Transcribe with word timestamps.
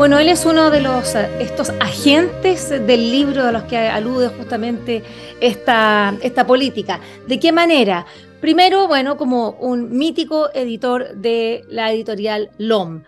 Bueno, 0.00 0.18
él 0.18 0.30
es 0.30 0.46
uno 0.46 0.70
de 0.70 0.80
los 0.80 1.14
estos 1.14 1.68
agentes 1.78 2.70
del 2.70 3.10
libro 3.10 3.44
a 3.44 3.52
los 3.52 3.64
que 3.64 3.76
alude 3.76 4.28
justamente 4.28 5.02
esta, 5.42 6.16
esta 6.22 6.46
política. 6.46 7.00
¿De 7.28 7.38
qué 7.38 7.52
manera? 7.52 8.06
Primero, 8.40 8.88
bueno, 8.88 9.18
como 9.18 9.50
un 9.60 9.98
mítico 9.98 10.48
editor 10.54 11.16
de 11.16 11.66
la 11.68 11.92
editorial 11.92 12.48
LOM, 12.56 13.02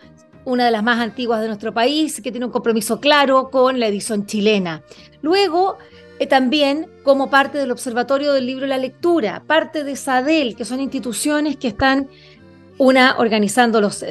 una 0.45 0.67
de 0.67 0.71
las 0.71 0.83
más 0.83 1.01
antiguas 1.01 1.41
de 1.41 1.47
nuestro 1.47 1.73
país, 1.73 2.21
que 2.21 2.31
tiene 2.31 2.45
un 2.45 2.53
compromiso 2.53 3.01
claro 3.01 3.49
con 3.49 3.81
la 3.81 3.87
edición 3.87 4.27
chilena. 4.27 4.83
Luego, 5.23 5.79
eh, 6.19 6.27
también 6.27 6.91
como 7.05 7.31
parte 7.31 7.57
del 7.57 7.71
Observatorio 7.71 8.35
del 8.35 8.45
Libro 8.45 8.67
y 8.67 8.69
la 8.69 8.77
Lectura, 8.77 9.43
parte 9.47 9.83
de 9.83 9.97
SADEL, 9.97 10.55
que 10.55 10.67
son 10.67 10.79
instituciones 10.79 11.57
que 11.57 11.69
están 11.69 12.11
una 12.79 13.17
organizando 13.19 13.81
los, 13.81 14.05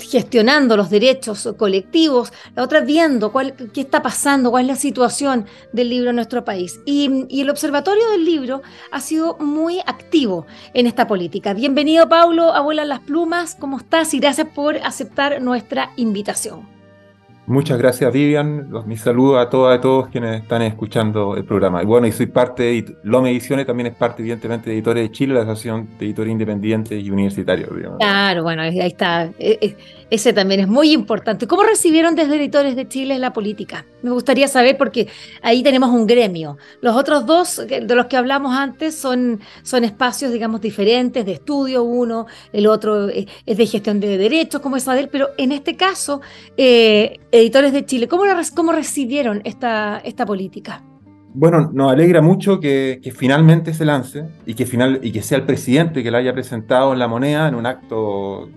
gestionando 0.00 0.76
los 0.76 0.90
derechos 0.90 1.54
colectivos, 1.56 2.32
la 2.54 2.62
otra 2.62 2.80
viendo 2.80 3.32
cuál, 3.32 3.54
qué 3.72 3.80
está 3.82 4.02
pasando, 4.02 4.50
cuál 4.50 4.64
es 4.64 4.68
la 4.68 4.76
situación 4.76 5.46
del 5.72 5.90
libro 5.90 6.10
en 6.10 6.16
nuestro 6.16 6.44
país. 6.44 6.80
Y, 6.84 7.26
y, 7.28 7.42
el 7.42 7.50
Observatorio 7.50 8.08
del 8.10 8.24
Libro 8.24 8.62
ha 8.90 9.00
sido 9.00 9.36
muy 9.38 9.80
activo 9.80 10.46
en 10.74 10.86
esta 10.86 11.06
política. 11.06 11.54
Bienvenido, 11.54 12.08
Paulo, 12.08 12.54
Abuela 12.54 12.84
las 12.84 13.00
Plumas, 13.00 13.56
¿cómo 13.58 13.78
estás? 13.78 14.14
Y 14.14 14.18
gracias 14.18 14.48
por 14.54 14.76
aceptar 14.78 15.42
nuestra 15.42 15.90
invitación. 15.96 16.71
Muchas 17.52 17.76
gracias, 17.76 18.10
Vivian. 18.10 18.70
Mi 18.86 18.96
saludo 18.96 19.38
a 19.38 19.50
todas 19.50 19.78
y 19.78 19.82
todos 19.82 20.08
quienes 20.08 20.40
están 20.40 20.62
escuchando 20.62 21.36
el 21.36 21.44
programa. 21.44 21.82
Y 21.82 21.84
bueno, 21.84 22.06
y 22.06 22.12
soy 22.12 22.24
parte 22.24 22.62
de 22.62 22.96
LOME 23.02 23.30
Ediciones, 23.30 23.66
también 23.66 23.88
es 23.88 23.94
parte, 23.94 24.22
evidentemente, 24.22 24.70
de 24.70 24.76
Editores 24.76 25.02
de 25.02 25.12
Chile, 25.12 25.34
la 25.34 25.42
Asociación 25.42 25.86
de 25.98 26.06
Editores 26.06 26.32
Independientes 26.32 27.04
y 27.04 27.10
Universitarios. 27.10 27.68
Claro, 27.98 28.42
bueno, 28.42 28.62
ahí 28.62 28.80
está. 28.80 29.26
E, 29.38 29.58
e, 29.60 29.76
ese 30.12 30.34
también 30.34 30.60
es 30.60 30.68
muy 30.68 30.92
importante. 30.92 31.46
¿Cómo 31.46 31.62
recibieron 31.62 32.14
desde 32.14 32.36
Editores 32.36 32.76
de 32.76 32.86
Chile 32.86 33.18
la 33.18 33.32
política? 33.32 33.86
Me 34.02 34.10
gustaría 34.10 34.46
saber 34.46 34.76
porque 34.76 35.08
ahí 35.40 35.62
tenemos 35.62 35.88
un 35.88 36.06
gremio. 36.06 36.58
Los 36.82 36.94
otros 36.96 37.24
dos 37.24 37.62
de 37.66 37.94
los 37.94 38.06
que 38.06 38.18
hablamos 38.18 38.54
antes 38.54 38.94
son, 38.94 39.40
son 39.62 39.84
espacios, 39.84 40.30
digamos, 40.30 40.60
diferentes 40.60 41.24
de 41.24 41.32
estudio. 41.32 41.82
Uno, 41.82 42.26
el 42.52 42.66
otro 42.66 43.08
eh, 43.08 43.26
es 43.46 43.56
de 43.56 43.64
gestión 43.64 44.00
de 44.00 44.18
derechos, 44.18 44.60
como 44.60 44.76
es 44.76 44.86
Adel, 44.86 45.08
pero 45.10 45.28
en 45.38 45.50
este 45.50 45.76
caso, 45.76 46.20
eh, 46.58 47.18
Editores 47.30 47.72
de 47.72 47.86
Chile, 47.86 48.06
¿cómo, 48.06 48.24
cómo 48.54 48.72
recibieron 48.72 49.40
esta, 49.44 50.02
esta 50.04 50.26
política? 50.26 50.84
Bueno, 51.32 51.70
nos 51.72 51.90
alegra 51.90 52.20
mucho 52.20 52.60
que, 52.60 53.00
que, 53.02 53.12
finalmente 53.12 53.72
se 53.72 53.86
lance 53.86 54.26
y 54.44 54.52
que, 54.52 54.66
final, 54.66 55.00
y 55.02 55.10
que 55.10 55.22
sea 55.22 55.38
el 55.38 55.46
presidente 55.46 56.02
que 56.02 56.10
la 56.10 56.18
haya 56.18 56.34
presentado 56.34 56.92
en 56.92 56.98
la 56.98 57.08
moneda 57.08 57.48
en 57.48 57.54
un 57.54 57.64
acto 57.64 58.50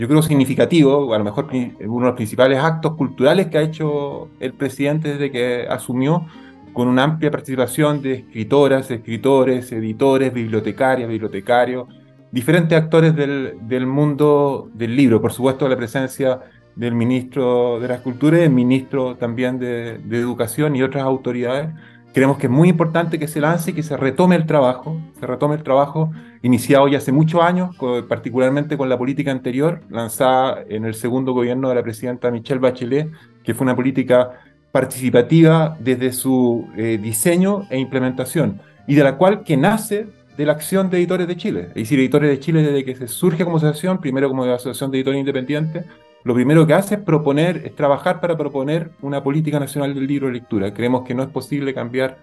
yo 0.00 0.08
creo, 0.08 0.22
significativo, 0.22 1.12
a 1.12 1.18
lo 1.18 1.24
mejor 1.24 1.48
uno 1.52 2.00
de 2.00 2.06
los 2.06 2.14
principales 2.16 2.58
actos 2.58 2.94
culturales 2.94 3.48
que 3.48 3.58
ha 3.58 3.60
hecho 3.60 4.30
el 4.40 4.54
presidente 4.54 5.10
desde 5.10 5.30
que 5.30 5.66
asumió, 5.68 6.26
con 6.72 6.88
una 6.88 7.02
amplia 7.02 7.30
participación 7.30 8.00
de 8.00 8.14
escritoras, 8.14 8.90
escritores, 8.90 9.70
editores, 9.72 10.32
bibliotecarias, 10.32 11.06
bibliotecarios, 11.06 11.86
diferentes 12.32 12.78
actores 12.78 13.14
del, 13.14 13.58
del 13.62 13.86
mundo 13.86 14.70
del 14.72 14.96
libro. 14.96 15.20
Por 15.20 15.32
supuesto, 15.32 15.68
la 15.68 15.76
presencia 15.76 16.40
del 16.76 16.94
ministro 16.94 17.78
de 17.78 17.88
la 17.88 18.02
Cultura 18.02 18.38
y 18.38 18.40
del 18.40 18.50
ministro 18.50 19.16
también 19.16 19.58
de, 19.58 19.98
de 19.98 20.18
Educación 20.18 20.76
y 20.76 20.82
otras 20.82 21.04
autoridades 21.04 21.74
Creemos 22.12 22.38
que 22.38 22.46
es 22.46 22.52
muy 22.52 22.68
importante 22.68 23.18
que 23.20 23.28
se 23.28 23.40
lance 23.40 23.70
y 23.70 23.74
que 23.74 23.84
se 23.84 23.96
retome 23.96 24.34
el 24.34 24.44
trabajo, 24.44 25.00
se 25.20 25.26
retome 25.26 25.54
el 25.54 25.62
trabajo 25.62 26.10
iniciado 26.42 26.88
ya 26.88 26.98
hace 26.98 27.12
muchos 27.12 27.42
años, 27.42 27.76
particularmente 28.08 28.76
con 28.76 28.88
la 28.88 28.96
política 28.96 29.30
anterior, 29.30 29.80
lanzada 29.90 30.62
en 30.68 30.84
el 30.84 30.94
segundo 30.94 31.32
gobierno 31.32 31.68
de 31.68 31.74
la 31.74 31.82
presidenta 31.82 32.30
Michelle 32.30 32.60
Bachelet, 32.60 33.10
que 33.44 33.54
fue 33.54 33.64
una 33.64 33.76
política 33.76 34.40
participativa 34.72 35.76
desde 35.80 36.12
su 36.12 36.68
eh, 36.76 36.98
diseño 37.02 37.66
e 37.70 37.78
implementación, 37.78 38.60
y 38.86 38.94
de 38.94 39.04
la 39.04 39.16
cual 39.16 39.42
que 39.42 39.56
nace 39.56 40.06
de 40.36 40.46
la 40.46 40.52
acción 40.52 40.88
de 40.88 40.98
Editores 40.98 41.26
de 41.28 41.36
Chile. 41.36 41.60
Es 41.68 41.74
decir, 41.74 41.98
Editores 41.98 42.30
de 42.30 42.40
Chile 42.40 42.62
desde 42.62 42.84
que 42.84 42.96
se 42.96 43.08
surge 43.08 43.44
como 43.44 43.58
asociación, 43.58 44.00
primero 44.00 44.28
como 44.28 44.44
asociación 44.44 44.90
de 44.90 44.98
editores 44.98 45.20
independientes, 45.20 45.84
lo 46.22 46.34
primero 46.34 46.66
que 46.66 46.74
hace 46.74 46.96
es 46.96 47.00
proponer, 47.00 47.62
es 47.64 47.74
trabajar 47.74 48.20
para 48.20 48.36
proponer 48.36 48.90
una 49.00 49.22
política 49.22 49.58
nacional 49.58 49.94
del 49.94 50.06
libro 50.06 50.26
de 50.28 50.34
lectura. 50.34 50.72
Creemos 50.72 51.02
que 51.06 51.14
no 51.14 51.22
es 51.22 51.28
posible 51.30 51.72
cambiar 51.72 52.18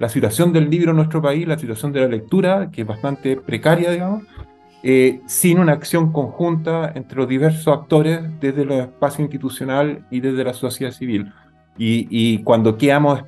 la 0.00 0.08
situación 0.08 0.52
del 0.52 0.70
libro 0.70 0.90
en 0.90 0.96
nuestro 0.96 1.20
país, 1.20 1.46
la 1.46 1.58
situación 1.58 1.92
de 1.92 2.00
la 2.00 2.08
lectura, 2.08 2.70
que 2.72 2.80
es 2.80 2.86
bastante 2.86 3.36
precaria, 3.36 3.90
digamos, 3.90 4.24
eh, 4.82 5.20
sin 5.26 5.58
una 5.58 5.72
acción 5.72 6.10
conjunta 6.10 6.90
entre 6.94 7.18
los 7.18 7.28
diversos 7.28 7.68
actores 7.68 8.22
desde 8.40 8.62
el 8.62 8.72
espacio 8.72 9.22
institucional 9.22 10.06
y 10.10 10.20
desde 10.20 10.42
la 10.42 10.54
sociedad 10.54 10.92
civil. 10.92 11.30
Y, 11.76 12.08
y 12.10 12.42
cuando 12.42 12.78
quedamos 12.78 13.24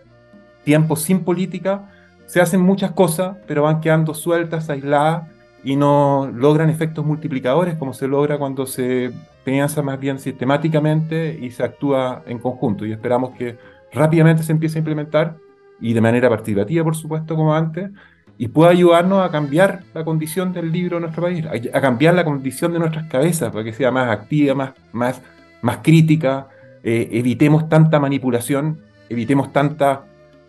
tiempo 0.65 0.97
sin 0.97 1.25
política, 1.25 1.91
se 2.25 2.41
hacen 2.41 2.63
muchas 2.63 2.93
cosas, 2.93 3.37
pero 3.47 3.65
van 3.65 3.83
quedando 3.83 4.15
sueltas, 4.15 4.71
aisladas, 4.71 5.29
y 5.63 5.77
no 5.77 6.31
logran 6.35 6.71
efectos 6.71 7.05
multiplicadores 7.05 7.77
como 7.77 7.93
se 7.93 8.09
logra 8.09 8.39
cuando 8.39 8.67
se 8.67 9.13
piensa 9.45 9.83
más 9.83 10.01
bien 10.01 10.19
sistemáticamente 10.19 11.39
y 11.41 11.51
se 11.51 11.63
actúa 11.63 12.23
en 12.27 12.39
conjunto. 12.39 12.87
Y 12.87 12.93
esperamos 12.93 13.33
que 13.37 13.59
rápidamente 13.93 14.43
se 14.43 14.53
empiece 14.53 14.79
a 14.79 14.81
implementar 14.81 15.37
y 15.83 15.93
de 15.93 16.01
manera 16.01 16.31
participativa, 16.31 16.85
por 16.85 16.97
supuesto, 16.97 17.37
como 17.37 17.55
antes, 17.55 17.91
y 18.39 18.49
pueda 18.49 18.71
ayudarnos 18.71 19.27
a 19.27 19.31
cambiar 19.31 19.83
la 19.93 20.05
condición 20.05 20.53
del 20.53 20.73
libro 20.73 20.97
en 20.97 21.03
nuestro 21.03 21.25
país, 21.25 21.45
a, 21.47 21.81
cambiar 21.81 22.15
la 22.15 22.25
condición 22.25 22.73
de 22.73 22.79
nuestras 22.79 23.07
cabezas 23.09 23.53
para 23.53 23.65
que 23.65 23.73
sea 23.73 23.91
más 23.91 24.09
activa, 24.09 24.55
más, 24.55 24.73
más, 24.93 25.21
más 25.61 25.79
crítica, 25.83 26.49
eh, 26.83 27.09
evitemos 27.13 27.69
tanta 27.69 28.01
manipulación, 28.01 28.81
evitemos 29.09 29.53
tanta 29.53 30.05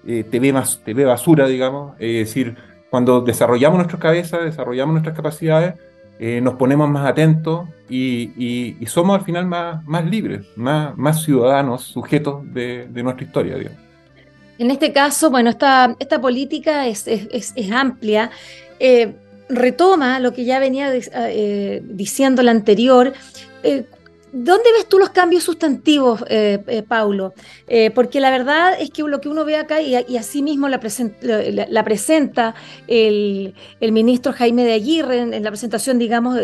eh, 0.07 0.23
TV, 0.23 0.53
más, 0.53 0.81
TV 0.85 1.03
basura, 1.05 1.47
digamos, 1.47 1.93
es 1.99 2.27
decir, 2.27 2.55
cuando 2.89 3.21
desarrollamos 3.21 3.77
nuestras 3.77 4.01
cabezas, 4.01 4.43
desarrollamos 4.43 4.93
nuestras 4.93 5.15
capacidades, 5.15 5.73
eh, 6.19 6.41
nos 6.41 6.53
ponemos 6.55 6.89
más 6.89 7.07
atentos 7.07 7.67
y, 7.89 8.77
somos 8.85 9.17
al 9.17 9.25
final 9.25 9.45
más, 9.45 9.83
más 9.85 10.05
libres, 10.05 10.45
más, 10.55 10.95
más 10.95 11.23
ciudadanos, 11.23 11.81
sujetos 11.81 12.41
de, 12.53 12.87
nuestra 13.03 13.25
historia. 13.25 13.57
Digamos. 13.57 13.82
En 14.63 14.71
este 14.71 14.93
caso, 14.93 15.29
bueno, 15.29 15.49
esta, 15.49 15.93
esta 15.99 16.21
política 16.21 16.87
es, 16.87 17.05
amplia. 17.69 18.31
Eh, 18.79 19.13
retoma 19.49 20.21
lo 20.21 20.31
que 20.31 20.45
ya 20.45 20.57
venía 20.59 20.89
eh, 20.93 21.81
diciendo 21.83 22.41
la 22.43 22.51
anterior. 22.51 23.11
¿Dónde 24.35 24.71
ves 24.75 24.89
tú 24.89 24.97
los 24.97 25.11
cambios 25.11 25.43
sustantivos, 25.43 26.25
eh, 26.27 26.57
eh, 26.65 26.81
Paulo? 26.81 27.35
Eh, 27.67 27.91
porque 27.91 28.19
la 28.19 28.31
verdad 28.31 28.73
es 28.79 28.89
que 28.89 29.03
lo 29.03 29.21
que 29.21 29.29
uno 29.29 29.45
ve 29.45 29.57
acá, 29.57 29.79
y, 29.79 29.95
así 30.17 30.41
mismo 30.41 30.67
la, 30.69 30.79
la, 31.69 31.83
presenta 31.83 32.55
el, 32.87 33.53
ministro 33.79 34.33
Jaime 34.33 34.63
de 34.63 34.73
Aguirre 34.73 35.19
en, 35.19 35.43
la 35.43 35.51
presentación, 35.51 35.99
digamos, 35.99 36.39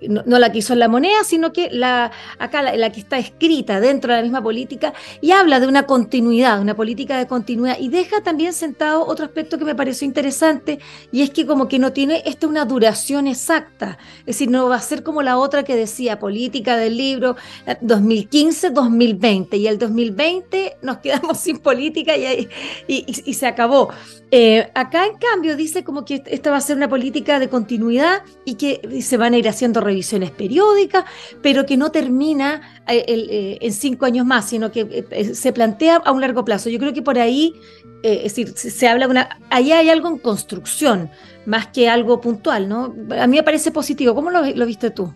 no, 0.00 0.38
la 0.38 0.52
que 0.52 0.58
hizo 0.58 0.74
en 0.74 0.78
la 0.78 0.86
moneda, 0.86 1.24
sino 1.24 1.52
que 1.52 1.68
la, 1.72 2.12
acá 2.38 2.62
la, 2.62 2.92
que 2.92 3.00
está 3.00 3.18
escrita 3.18 3.80
dentro 3.80 4.12
de 4.12 4.18
la 4.18 4.22
misma 4.22 4.40
política, 4.40 4.94
y 5.20 5.32
habla 5.32 5.58
de 5.58 5.66
una 5.66 5.86
continuidad, 5.86 6.60
una 6.60 6.76
política 6.76 7.18
de 7.18 7.26
continuidad, 7.26 7.78
y 7.80 7.88
deja 7.88 8.22
también 8.22 8.52
sentado 8.52 9.04
otro 9.04 9.24
aspecto 9.24 9.58
que 9.58 9.64
me 9.64 9.74
pareció 9.74 10.06
interesante, 10.06 10.78
y 11.10 11.22
es 11.22 11.30
que 11.30 11.46
como 11.46 11.66
que 11.66 11.80
no 11.80 11.92
tiene 11.92 12.22
esta 12.26 12.46
una 12.46 12.64
duración 12.64 13.26
exacta, 13.26 13.98
es 14.20 14.26
decir, 14.26 14.50
no 14.50 14.68
va 14.68 14.76
a 14.76 14.80
ser 14.80 15.02
como 15.02 15.22
la 15.22 15.36
otra 15.36 15.64
que 15.64 15.74
decía, 15.74 16.20
política 16.20 16.76
del 16.76 16.96
libro, 17.08 17.36
libro, 17.64 17.78
2015, 17.80 18.70
2020, 18.70 19.56
y 19.56 19.66
el 19.66 19.78
2020 19.78 20.78
nos 20.82 20.98
quedamos 21.02 21.38
sin 21.38 21.58
política 21.58 22.16
y, 22.16 22.48
y, 22.86 23.34
se 23.34 23.46
acabó. 23.46 23.90
Eh, 24.30 24.70
acá, 24.74 25.06
en 25.06 25.16
cambio, 25.16 25.56
dice 25.56 25.84
como 25.84 26.04
que 26.04 26.22
esta 26.26 26.50
va 26.50 26.58
a 26.58 26.60
ser 26.60 26.76
una 26.76 26.88
política 26.88 27.38
de 27.38 27.48
continuidad 27.48 28.22
y 28.44 28.54
que 28.54 29.00
se 29.02 29.16
van 29.16 29.34
a 29.34 29.38
ir 29.38 29.48
haciendo 29.48 29.80
revisiones 29.80 30.30
periódicas, 30.30 31.04
pero 31.42 31.64
que 31.64 31.76
no 31.76 31.90
termina 31.90 32.82
eh, 32.86 33.04
eh, 33.06 33.58
en 33.60 33.72
cinco 33.72 34.06
años 34.06 34.26
más, 34.26 34.48
sino 34.48 34.70
que 34.70 35.32
se 35.34 35.52
plantea 35.52 35.96
a 35.96 36.12
un 36.12 36.20
largo 36.20 36.44
plazo. 36.44 36.68
Yo 36.68 36.78
creo 36.78 36.92
que 36.92 37.02
por 37.02 37.18
ahí, 37.18 37.54
es 38.02 38.22
decir, 38.24 38.52
se 38.54 38.88
habla 38.88 39.08
una... 39.08 39.38
Ahí 39.50 39.72
hay 39.72 39.88
algo 39.88 40.08
en 40.08 40.18
construcción 40.18 41.10
más 41.48 41.68
que 41.68 41.88
algo 41.88 42.20
puntual, 42.20 42.68
¿no? 42.68 42.94
A 43.18 43.26
mí 43.26 43.36
me 43.38 43.42
parece 43.42 43.70
positivo. 43.70 44.14
¿Cómo 44.14 44.30
lo, 44.30 44.66
viste 44.66 44.90
tú? 44.90 45.14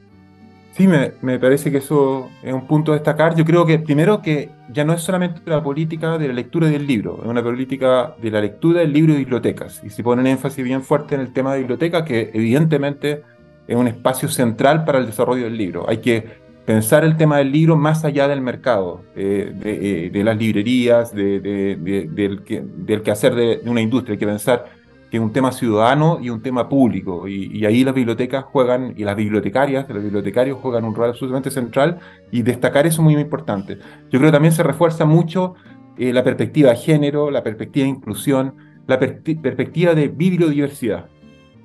Sí, 0.73 0.89
me, 0.89 1.13
me, 1.21 1.39
parece 1.39 1.71
que 1.71 1.79
eso 1.79 2.31
es 2.43 2.53
un 2.53 2.67
punto 2.67 2.93
a 2.93 2.95
destacar. 2.95 3.37
Yo 3.37 3.45
creo 3.45 3.67
que 3.67 3.79
primero 3.79 4.23
que 4.23 4.51
ya 4.71 4.85
no 4.85 4.95
es 4.95 5.03
solamente 5.03 5.43
la 5.45 5.63
política 5.63 6.17
de 6.17 6.29
la 6.29 6.35
lectura 6.35 6.69
del 6.69 6.87
libro, 6.87 7.21
es 7.23 7.29
una 7.29 7.43
política 7.43 8.15
de 8.21 8.31
la 8.31 8.41
lectura 8.41 8.81
del 8.81 8.91
libro 8.91 9.13
de 9.13 9.19
bibliotecas. 9.19 9.83
Y 9.85 9.91
se 9.91 10.03
pone 10.03 10.29
énfasis 10.31 10.65
bien 10.65 10.83
fuerte 10.83 11.15
en 11.15 11.21
el 11.21 11.33
tema 11.35 11.53
de 11.53 11.61
bibliotecas, 11.61 12.05
que 12.05 12.31
evidentemente 12.33 13.23
es 13.69 13.77
un 13.77 13.87
espacio 13.87 14.31
central 14.31 14.85
para 14.85 14.99
el 14.99 15.07
desarrollo 15.07 15.45
del 15.45 15.59
libro. 15.59 15.89
Hay 15.91 15.99
que 15.99 16.43
pensar 16.65 17.05
el 17.05 17.19
tema 17.19 17.39
del 17.39 17.53
libro 17.53 17.77
más 17.77 18.05
allá 18.05 18.27
del 18.27 18.41
mercado, 18.41 19.03
eh, 19.15 19.53
de, 19.55 20.07
eh, 20.07 20.11
de, 20.11 20.25
las 20.25 20.39
librerías, 20.39 21.15
de, 21.15 21.41
del, 21.41 22.45
que, 22.45 22.63
del 22.65 23.03
quehacer 23.03 23.35
de, 23.35 23.61
una 23.67 23.83
industria. 23.83 24.15
Hay 24.15 24.19
que 24.19 24.27
pensar 24.27 24.65
que 25.13 25.19
es 25.19 25.23
un 25.23 25.31
tema 25.31 25.53
ciudadano 25.53 26.21
y 26.23 26.31
un 26.31 26.41
tema 26.41 26.71
público. 26.71 27.29
Y, 27.29 27.67
ahí 27.67 27.85
las 27.85 27.95
bibliotecas 27.95 28.45
juegan, 28.45 28.95
y 28.97 29.05
las 29.05 29.15
bibliotecarias, 29.15 29.87
los 29.91 30.03
bibliotecarios 30.03 30.57
juegan 30.57 30.87
un 30.87 30.95
rol 30.95 31.11
absolutamente 31.11 31.51
central 31.51 31.99
y 32.31 32.41
destacar 32.41 32.87
eso 32.87 33.03
es 33.03 33.05
muy, 33.05 33.15
importante. 33.17 33.77
Yo 34.09 34.19
creo 34.19 34.31
que 34.31 34.33
también 34.33 34.55
se 34.55 34.63
refuerza 34.63 35.05
mucho 35.05 35.55
eh, 35.99 36.15
la 36.15 36.25
perspectiva 36.25 36.71
de 36.71 36.77
género, 36.77 37.31
la 37.31 37.43
perspectiva 37.43 37.85
de 37.85 37.91
inclusión, 37.91 38.55
la 38.87 38.99
perspectiva 38.99 39.95
de 39.95 40.09
bibliodiversidad. 40.09 41.11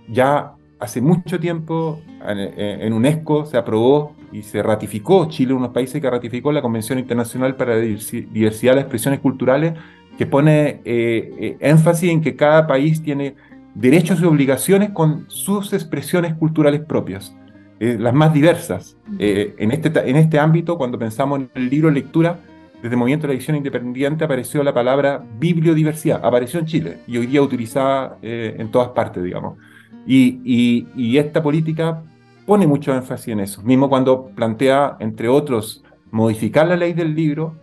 Ya 0.09 0.51
hace 0.77 0.99
mucho 0.99 1.39
tiempo 1.39 2.01
en, 2.27 2.91
UNESCO 2.91 3.45
se 3.45 3.55
aprobó 3.55 4.13
y 4.33 4.41
se 4.41 4.61
ratificó, 4.61 5.25
Chile 5.29 5.53
uno 5.53 5.61
de 5.61 5.67
los 5.67 5.73
países 5.73 6.01
que 6.01 6.09
ratificó 6.09 6.51
la 6.51 6.61
Convención 6.61 6.99
Internacional 6.99 7.55
para 7.55 7.75
la 7.75 7.81
Diversidad 7.81 8.75
de 8.75 8.81
Expresiones 8.81 9.21
Culturales 9.21 9.73
que 10.17 10.25
pone 10.25 10.81
eh, 10.83 11.31
eh, 11.39 11.57
énfasis 11.59 12.09
en 12.09 12.21
que 12.21 12.35
cada 12.35 12.65
país 12.65 13.01
tiene 13.03 13.35
derechos 13.75 14.19
y 14.19 14.25
obligaciones 14.25 14.89
con 14.89 15.25
sus 15.27 15.73
expresiones 15.73 16.33
culturales 16.33 16.81
propias, 16.81 17.35
eh, 17.79 17.97
las 17.99 18.13
más 18.13 18.33
diversas. 18.33 18.97
en, 19.19 19.71
este, 19.71 20.09
en 20.09 20.15
este 20.15 20.39
ámbito, 20.39 20.77
cuando 20.77 20.97
pensamos 20.97 21.41
en 21.41 21.49
el 21.53 21.69
libro 21.69 21.91
lectura, 21.91 22.39
desde 22.81 22.89
el 22.89 22.97
movimiento 22.97 23.27
de 23.27 23.33
la 23.33 23.37
edición 23.37 23.57
independiente 23.57 24.23
apareció 24.23 24.63
la 24.63 24.73
palabra 24.73 25.23
bibliodiversidad, 25.39 26.23
apareció 26.23 26.59
en 26.59 26.65
Chile 26.65 26.97
y 27.07 27.17
hoy 27.17 27.27
día 27.27 27.41
utilizada 27.41 28.17
en 28.21 28.69
todas 28.69 28.89
partes, 28.89 29.23
digamos. 29.23 29.57
Y, 30.05 30.39
y, 30.45 30.87
y, 30.95 31.17
esta 31.17 31.41
política 31.43 32.03
pone 32.45 32.65
mucho 32.67 32.95
énfasis 32.95 33.29
en 33.29 33.39
eso. 33.41 33.61
Mismo 33.63 33.89
cuando 33.89 34.27
plantea, 34.27 34.95
entre 34.99 35.27
otros, 35.27 35.83
modificar 36.11 36.67
la 36.67 36.77
ley 36.77 36.93
del 36.93 37.15
libro, 37.15 37.55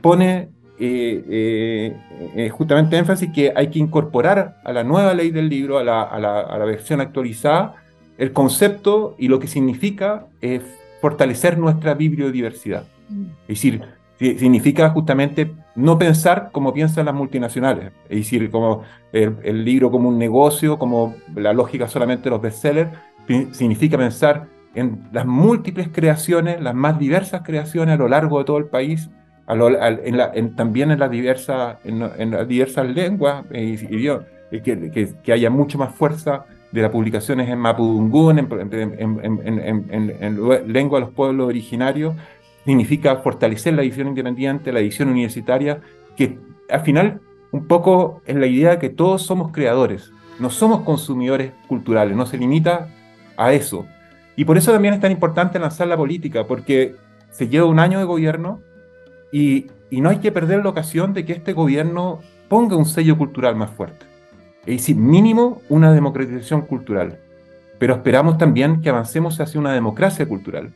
pone 0.00 0.48
eh, 0.84 1.24
eh, 1.30 1.96
eh, 2.34 2.48
justamente 2.48 2.96
énfasis 2.96 3.30
que 3.32 3.52
hay 3.54 3.68
que 3.68 3.78
incorporar 3.78 4.56
a 4.64 4.72
la 4.72 4.82
nueva 4.82 5.14
ley 5.14 5.30
del 5.30 5.48
libro, 5.48 5.78
a 5.78 5.84
la, 5.84 6.64
versión 6.64 7.00
actualizada, 7.00 7.76
el 8.18 8.32
concepto 8.32 9.14
y 9.16 9.28
lo 9.28 9.38
que 9.38 9.46
significa 9.46 10.26
fortalecer 11.00 11.56
nuestra 11.56 11.94
bibliodiversidad. 11.94 12.84
Es 13.42 13.46
decir, 13.46 13.82
significa 14.18 14.90
justamente 14.90 15.52
no 15.76 16.00
pensar 16.00 16.50
como 16.50 16.74
piensan 16.74 17.06
las 17.06 17.14
multinacionales, 17.14 17.92
es 18.08 18.18
decir, 18.18 18.50
como 18.50 18.82
el, 19.12 19.64
libro 19.64 19.88
como 19.88 20.08
un 20.08 20.18
negocio, 20.18 20.80
como 20.80 21.14
la 21.36 21.52
lógica 21.52 21.86
solamente 21.86 22.24
de 22.24 22.30
los 22.30 22.42
bestsellers, 22.42 22.90
significa 23.52 23.96
pensar 23.96 24.48
en 24.74 25.04
las 25.12 25.26
múltiples 25.26 25.90
creaciones, 25.92 26.60
las 26.60 26.74
más 26.74 26.98
diversas 26.98 27.42
creaciones 27.42 27.94
a 27.94 27.98
lo 27.98 28.08
largo 28.08 28.40
de 28.40 28.46
todo 28.46 28.58
el 28.58 28.66
país, 28.66 29.08
también 29.46 30.90
en 30.90 30.98
las 30.98 31.10
diversas, 31.10 31.78
en, 31.84 32.30
las 32.30 32.48
diversas 32.48 32.86
lenguas 32.88 33.44
eh, 33.50 33.78
y, 34.50 34.60
que, 34.60 35.14
que, 35.22 35.32
haya 35.32 35.50
mucho 35.50 35.78
más 35.78 35.94
fuerza 35.94 36.44
de 36.70 36.82
las 36.82 36.90
publicaciones 36.90 37.48
en 37.48 37.58
Mapudungún, 37.58 38.38
en, 38.38 38.48
lengua 40.72 40.98
de 40.98 41.04
los 41.06 41.14
pueblos 41.14 41.46
originarios, 41.46 42.14
significa 42.64 43.16
fortalecer 43.16 43.74
la 43.74 43.82
edición 43.82 44.08
independiente, 44.08 44.72
la 44.72 44.80
edición 44.80 45.08
universitaria, 45.08 45.80
que 46.16 46.38
al 46.70 46.80
final 46.80 47.20
un 47.50 47.66
poco 47.66 48.22
es 48.26 48.36
la 48.36 48.46
idea 48.46 48.70
de 48.70 48.78
que 48.78 48.88
todos 48.88 49.22
somos 49.22 49.52
creadores, 49.52 50.12
no 50.38 50.48
somos 50.50 50.80
consumidores 50.80 51.52
culturales, 51.68 52.16
no 52.16 52.26
se 52.26 52.38
limita 52.38 52.88
a 53.36 53.52
eso. 53.52 53.86
Y 54.34 54.44
por 54.46 54.56
eso 54.56 54.72
también 54.72 54.94
es 54.94 55.00
tan 55.00 55.12
importante 55.12 55.58
lanzar 55.58 55.88
la 55.88 55.96
política, 55.96 56.46
porque 56.46 56.96
se 57.30 57.48
lleva 57.48 57.66
un 57.66 57.78
año 57.78 57.98
de 57.98 58.04
gobierno 58.06 58.60
y, 59.32 59.66
no 59.90 60.08
hay 60.08 60.18
que 60.18 60.32
perder 60.32 60.62
la 60.62 60.70
ocasión 60.70 61.12
de 61.12 61.24
que 61.26 61.32
este 61.32 61.52
gobierno 61.52 62.20
ponga 62.48 62.76
un 62.76 62.86
sello 62.86 63.18
cultural 63.18 63.56
más 63.56 63.70
fuerte. 63.70 64.06
Es 64.60 64.78
decir, 64.78 64.96
mínimo 64.96 65.60
una 65.68 65.92
democratización 65.92 66.62
cultural. 66.62 67.18
Pero 67.78 67.94
esperamos 67.94 68.38
también 68.38 68.80
que 68.80 68.88
avancemos 68.88 69.38
hacia 69.38 69.60
una 69.60 69.74
democracia 69.74 70.26
cultural. 70.26 70.72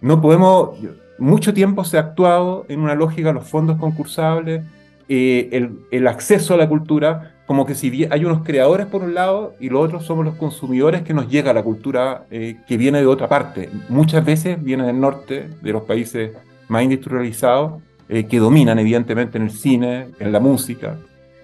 No 0.00 0.20
podemos, 0.20 0.78
mucho 1.18 1.52
tiempo 1.52 1.82
se 1.84 1.96
ha 1.96 2.00
actuado 2.00 2.64
en 2.68 2.80
una 2.80 2.94
lógica 2.94 3.32
los 3.32 3.48
fondos 3.48 3.76
concursables, 3.78 4.62
eh, 5.08 5.68
el, 5.90 6.06
acceso 6.06 6.54
a 6.54 6.56
la 6.56 6.68
cultura, 6.68 7.34
como 7.46 7.66
que 7.66 7.74
si 7.74 8.06
hay 8.10 8.24
unos 8.24 8.42
creadores 8.44 8.86
por 8.86 9.02
un 9.02 9.14
lado 9.14 9.54
y 9.58 9.68
los 9.68 9.84
otros 9.84 10.04
somos 10.04 10.24
los 10.24 10.36
consumidores 10.36 11.02
que 11.02 11.12
nos 11.12 11.28
llega 11.28 11.52
la 11.52 11.62
cultura 11.62 12.24
eh, 12.30 12.56
que 12.68 12.76
viene 12.76 13.00
de 13.00 13.06
otra 13.06 13.28
parte. 13.28 13.68
Muchas 13.88 14.24
veces 14.24 14.62
viene 14.62 14.86
del 14.86 15.00
norte, 15.00 15.50
de 15.60 15.72
los 15.72 15.82
países 15.82 16.32
más 16.68 16.82
industrializados, 16.82 17.82
eh, 18.08 18.24
que 18.26 18.38
dominan 18.38 18.78
evidentemente 18.78 19.38
en 19.38 19.44
el 19.44 19.50
cine, 19.50 20.08
en 20.18 20.32
la 20.32 20.40
música. 20.40 20.96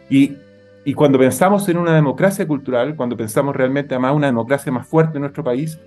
Y, 0.09 0.37
y 0.85 0.95
cuando 0.95 1.19
pensamos 1.19 1.69
en 1.69 1.79
una 1.79 1.95
democracia 1.95 2.47
cultural, 2.47 2.95
cuando 2.97 3.17
pensamos 3.17 3.55
realmente 3.55 3.95
además 3.95 4.15
una 4.15 4.27
democracia 4.27 4.71
más 4.71 4.87
fuerte 4.87 5.17
en 5.17 5.23
nuestro 5.23 5.45
país, 5.45 5.79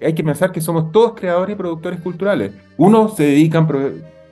hay 0.00 0.14
que 0.14 0.22
pensar 0.22 0.52
que 0.52 0.60
somos 0.60 0.92
todos 0.92 1.14
creadores 1.14 1.54
y 1.54 1.58
productores 1.58 2.00
culturales. 2.00 2.52
Unos 2.76 3.16
se 3.16 3.24
dedican 3.24 3.66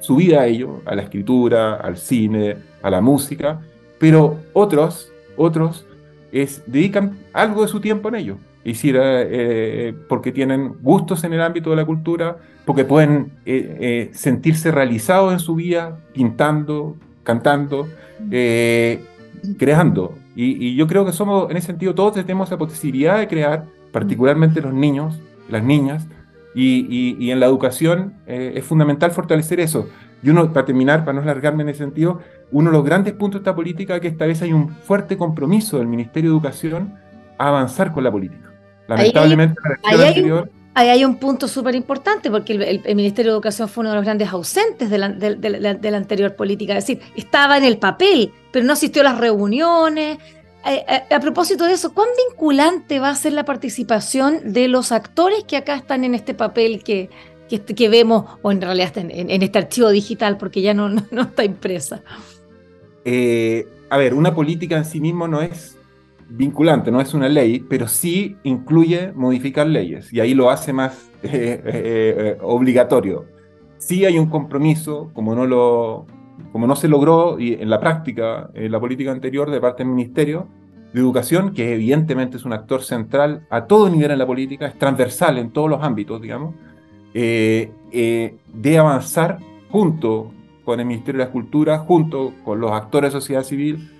su 0.00 0.16
vida 0.16 0.42
a 0.42 0.46
ello, 0.46 0.82
a 0.84 0.94
la 0.94 1.02
escritura, 1.02 1.76
al 1.76 1.96
cine, 1.96 2.56
a 2.82 2.90
la 2.90 3.00
música, 3.00 3.60
pero 3.98 4.38
otros, 4.52 5.10
otros 5.36 5.86
es, 6.34 6.62
dedican 6.66 7.16
algo 7.32 7.62
de 7.62 7.68
su 7.68 7.80
tiempo 7.80 8.08
en 8.08 8.16
ello. 8.16 8.36
Es 8.64 8.78
decir, 8.78 8.96
eh, 8.96 9.00
eh, 9.30 9.94
porque 10.08 10.32
tienen 10.32 10.74
gustos 10.82 11.22
en 11.24 11.32
el 11.32 11.40
ámbito 11.40 11.70
de 11.70 11.76
la 11.76 11.84
cultura, 11.84 12.38
porque 12.64 12.84
pueden 12.84 13.32
eh, 13.46 14.10
sentirse 14.14 14.72
realizados 14.72 15.32
en 15.32 15.38
su 15.38 15.54
vida, 15.54 15.98
pintando, 16.12 16.96
cantando, 17.22 17.86
creando. 19.58 20.14
Y, 20.34 20.74
yo 20.74 20.86
creo 20.86 21.04
que 21.06 21.12
somos, 21.12 21.50
en 21.50 21.56
ese 21.56 21.68
sentido, 21.68 21.94
todos 21.94 22.14
tenemos 22.14 22.50
la 22.50 22.58
posibilidad 22.58 23.18
de 23.18 23.28
crear, 23.28 23.66
particularmente 23.92 24.60
los 24.60 24.74
niños, 24.74 25.20
las 25.48 25.62
niñas, 25.62 26.08
y, 26.56 27.16
y 27.18 27.30
en 27.30 27.40
la 27.40 27.46
educación 27.46 28.14
es 28.26 28.64
fundamental 28.64 29.10
fortalecer 29.10 29.60
eso. 29.60 29.88
Y 30.22 30.30
uno, 30.30 30.50
para 30.54 30.64
terminar, 30.64 31.04
para 31.04 31.16
no 31.16 31.22
alargarme 31.22 31.64
en 31.64 31.68
ese 31.68 31.80
sentido, 31.80 32.20
uno 32.54 32.70
de 32.70 32.76
los 32.76 32.84
grandes 32.84 33.14
puntos 33.14 33.40
de 33.40 33.42
esta 33.42 33.54
política 33.54 33.96
es 33.96 34.00
que 34.00 34.08
esta 34.08 34.26
vez 34.26 34.40
hay 34.40 34.52
un 34.52 34.68
fuerte 34.68 35.16
compromiso 35.16 35.78
del 35.78 35.88
Ministerio 35.88 36.30
de 36.30 36.36
Educación 36.36 36.94
a 37.36 37.48
avanzar 37.48 37.92
con 37.92 38.04
la 38.04 38.12
política. 38.12 38.52
Lamentablemente, 38.86 39.60
ahí 39.82 40.00
hay, 40.00 40.06
anterior, 40.06 40.50
ahí 40.72 40.88
hay 40.88 41.04
un 41.04 41.16
punto 41.16 41.48
súper 41.48 41.74
importante, 41.74 42.30
porque 42.30 42.52
el, 42.52 42.94
Ministerio 42.94 43.32
de 43.32 43.36
Educación 43.36 43.68
fue 43.68 43.82
uno 43.82 43.90
de 43.90 43.96
los 43.96 44.04
grandes 44.04 44.28
ausentes 44.28 44.88
de 44.88 44.98
la, 44.98 45.96
anterior 45.96 46.36
política. 46.36 46.78
Es 46.78 46.86
decir, 46.86 47.02
estaba 47.16 47.58
en 47.58 47.64
el 47.64 47.78
papel, 47.78 48.32
pero 48.52 48.64
no 48.64 48.74
asistió 48.74 49.02
a 49.02 49.06
las 49.06 49.18
reuniones. 49.18 50.18
Eh, 50.64 50.84
eh, 50.88 51.02
a, 51.12 51.18
propósito 51.18 51.64
de 51.64 51.72
eso, 51.72 51.92
¿cuán 51.92 52.08
vinculante 52.28 53.00
va 53.00 53.10
a 53.10 53.16
ser 53.16 53.32
la 53.32 53.44
participación 53.44 54.52
de 54.52 54.68
los 54.68 54.92
actores 54.92 55.42
que 55.42 55.56
acá 55.56 55.74
están 55.74 56.04
en 56.04 56.14
este 56.14 56.34
papel 56.34 56.84
que, 56.84 57.10
que, 57.48 57.88
vemos, 57.88 58.26
o 58.42 58.52
en 58.52 58.60
realidad 58.60 58.96
en, 58.96 59.10
en, 59.10 59.42
este 59.42 59.58
archivo 59.58 59.90
digital, 59.90 60.36
porque 60.36 60.62
ya 60.62 60.72
no, 60.72 60.88
no, 60.88 61.22
está 61.22 61.44
impresa? 61.44 62.02
Eh, 63.04 63.66
a 63.90 63.96
ver, 63.96 64.14
una 64.14 64.34
política 64.34 64.76
en 64.76 64.84
sí 64.84 65.00
mismo 65.00 65.28
no 65.28 65.42
es 65.42 65.78
vinculante, 66.28 66.90
no 66.90 67.00
es 67.00 67.14
una 67.14 67.28
ley, 67.28 67.60
pero 67.60 67.86
sí 67.86 68.36
incluye 68.44 69.12
modificar 69.12 69.66
leyes 69.66 70.12
y 70.12 70.20
ahí 70.20 70.34
lo 70.34 70.50
hace 70.50 70.72
más 70.72 71.10
eh, 71.22 71.30
eh, 71.32 71.62
eh, 71.64 72.38
obligatorio. 72.42 73.26
Sí 73.78 74.04
hay 74.04 74.18
un 74.18 74.26
compromiso, 74.26 75.10
como 75.12 75.34
no, 75.34 75.46
lo, 75.46 76.06
como 76.52 76.66
no 76.66 76.76
se 76.76 76.88
logró 76.88 77.38
y 77.38 77.54
en 77.54 77.68
la 77.68 77.80
práctica, 77.80 78.50
en 78.54 78.72
la 78.72 78.80
política 78.80 79.12
anterior 79.12 79.50
de 79.50 79.60
parte 79.60 79.82
del 79.82 79.92
Ministerio 79.92 80.48
de 80.92 81.00
Educación, 81.00 81.52
que 81.52 81.74
evidentemente 81.74 82.36
es 82.36 82.44
un 82.44 82.52
actor 82.52 82.82
central 82.82 83.46
a 83.50 83.66
todo 83.66 83.90
nivel 83.90 84.10
en 84.12 84.18
la 84.18 84.26
política, 84.26 84.66
es 84.66 84.78
transversal 84.78 85.38
en 85.38 85.50
todos 85.50 85.68
los 85.68 85.82
ámbitos, 85.82 86.22
digamos, 86.22 86.54
de 87.12 88.78
avanzar 88.78 89.38
junto 89.70 90.32
con 90.64 90.80
el 90.80 90.86
Ministerio 90.86 91.20
de 91.20 91.26
la 91.26 91.32
Cultura, 91.32 91.78
junto 91.78 92.34
con 92.44 92.60
los 92.60 92.72
actores 92.72 93.12
de 93.12 93.20
sociedad 93.20 93.42
civil, 93.42 93.90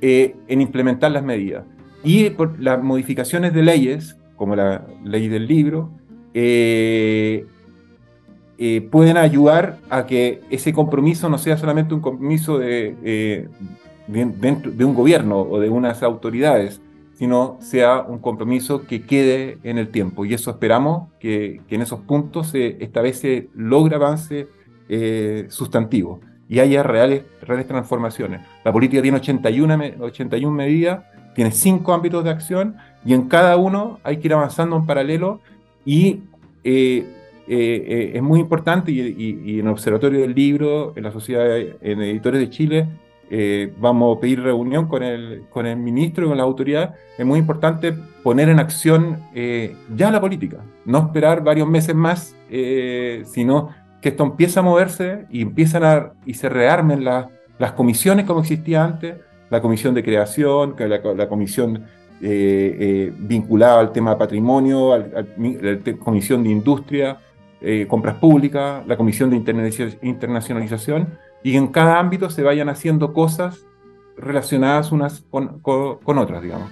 en 0.00 0.60
implementar 0.60 1.10
las 1.12 1.22
medidas. 1.22 1.64
Y 2.02 2.28
por 2.30 2.60
las 2.60 2.82
modificaciones 2.82 3.54
de 3.54 3.62
leyes, 3.62 4.16
como 4.36 4.54
la 4.54 4.86
ley 5.02 5.28
del 5.28 5.46
libro, 5.46 5.90
eh, 6.34 7.46
eh, 8.58 8.80
pueden 8.90 9.16
ayudar 9.16 9.78
a 9.88 10.06
que 10.06 10.40
ese 10.50 10.72
compromiso 10.72 11.28
no 11.28 11.38
sea 11.38 11.56
solamente 11.56 11.94
un 11.94 12.00
compromiso 12.00 12.58
de, 12.58 12.94
eh, 13.02 13.48
dentro 14.06 14.70
de 14.70 14.84
un 14.84 14.94
gobierno 14.94 15.40
o 15.40 15.58
de 15.58 15.70
unas 15.70 16.02
autoridades, 16.02 16.80
sino 17.14 17.56
sea 17.60 18.02
un 18.02 18.18
compromiso 18.18 18.86
que 18.86 19.02
quede 19.02 19.58
en 19.62 19.78
el 19.78 19.88
tiempo. 19.88 20.24
Y 20.24 20.34
eso 20.34 20.50
esperamos 20.50 21.08
que, 21.20 21.60
en 21.70 21.82
esos 21.82 22.00
puntos 22.00 22.52
esta 22.54 23.00
vez 23.00 23.18
se 23.18 23.48
logre 23.54 23.96
avance 23.96 24.48
sustantivo 25.48 26.20
y 26.48 26.60
haya 26.60 26.82
reales, 26.82 27.22
reales 27.42 27.66
transformaciones. 27.66 28.40
La 28.64 28.72
política 28.72 29.02
tiene 29.02 29.18
81, 29.18 29.78
81 30.00 30.54
medidas, 30.54 31.04
tiene 31.34 31.50
cinco 31.50 31.92
ámbitos 31.92 32.24
de 32.24 32.30
acción 32.30 32.76
y 33.04 33.14
en 33.14 33.28
cada 33.28 33.56
uno 33.56 33.98
hay 34.02 34.18
que 34.18 34.28
ir 34.28 34.34
avanzando 34.34 34.76
en 34.76 34.86
paralelo 34.86 35.40
y 35.84 36.22
eh, 36.62 37.06
eh, 37.46 37.84
eh, 37.86 38.12
es 38.14 38.22
muy 38.22 38.40
importante 38.40 38.90
y, 38.90 39.58
en 39.58 39.66
el 39.66 39.72
Observatorio 39.72 40.20
del 40.20 40.34
Libro, 40.34 40.92
en 40.96 41.02
la 41.02 41.12
Sociedad 41.12 41.58
en 41.58 42.02
Editores 42.02 42.40
de 42.40 42.50
Chile, 42.50 42.88
vamos 43.80 44.16
a 44.16 44.20
pedir 44.20 44.40
reunión 44.42 44.86
con 44.86 45.02
el, 45.02 45.42
con 45.50 45.66
el 45.66 45.76
ministro 45.76 46.24
y 46.24 46.28
con 46.28 46.36
la 46.36 46.44
autoridad. 46.44 46.94
Es 47.18 47.26
muy 47.26 47.40
importante 47.40 47.92
poner 48.22 48.48
en 48.48 48.60
acción 48.60 49.18
ya 49.34 50.10
la 50.10 50.20
política, 50.20 50.58
no 50.84 50.98
esperar 50.98 51.42
varios 51.42 51.68
meses 51.68 51.96
más, 51.96 52.36
sino 53.24 53.70
que 54.04 54.10
esto 54.10 54.24
empiece 54.24 54.58
a 54.58 54.62
moverse 54.62 55.24
y 55.30 55.40
empiezan 55.40 55.82
a 55.82 56.12
y 56.26 56.34
se 56.34 56.50
rearmen 56.50 57.04
las 57.04 57.72
comisiones 57.74 58.26
como 58.26 58.40
existía 58.40 58.84
antes, 58.84 59.16
la 59.48 59.62
comisión 59.62 59.94
de 59.94 60.04
creación, 60.04 60.76
la, 60.78 61.00
la 61.14 61.26
comisión 61.26 61.86
eh, 62.20 62.76
eh, 62.80 63.12
vinculada 63.16 63.80
al 63.80 63.92
tema 63.92 64.18
patrimonio, 64.18 64.92
a 64.92 64.98
la 64.98 65.24
Comisión 65.98 66.42
de 66.42 66.50
Industria, 66.50 67.16
eh, 67.62 67.86
Compras 67.88 68.16
Públicas, 68.16 68.86
la 68.86 68.98
Comisión 68.98 69.30
de 69.30 69.36
Internacionalización, 70.02 71.08
y 71.42 71.56
en 71.56 71.68
cada 71.68 71.98
ámbito 71.98 72.28
se 72.28 72.42
vayan 72.42 72.68
haciendo 72.68 73.14
cosas 73.14 73.64
relacionadas 74.18 74.92
unas 74.92 75.24
con, 75.30 76.18
otras, 76.18 76.42
digamos. 76.42 76.70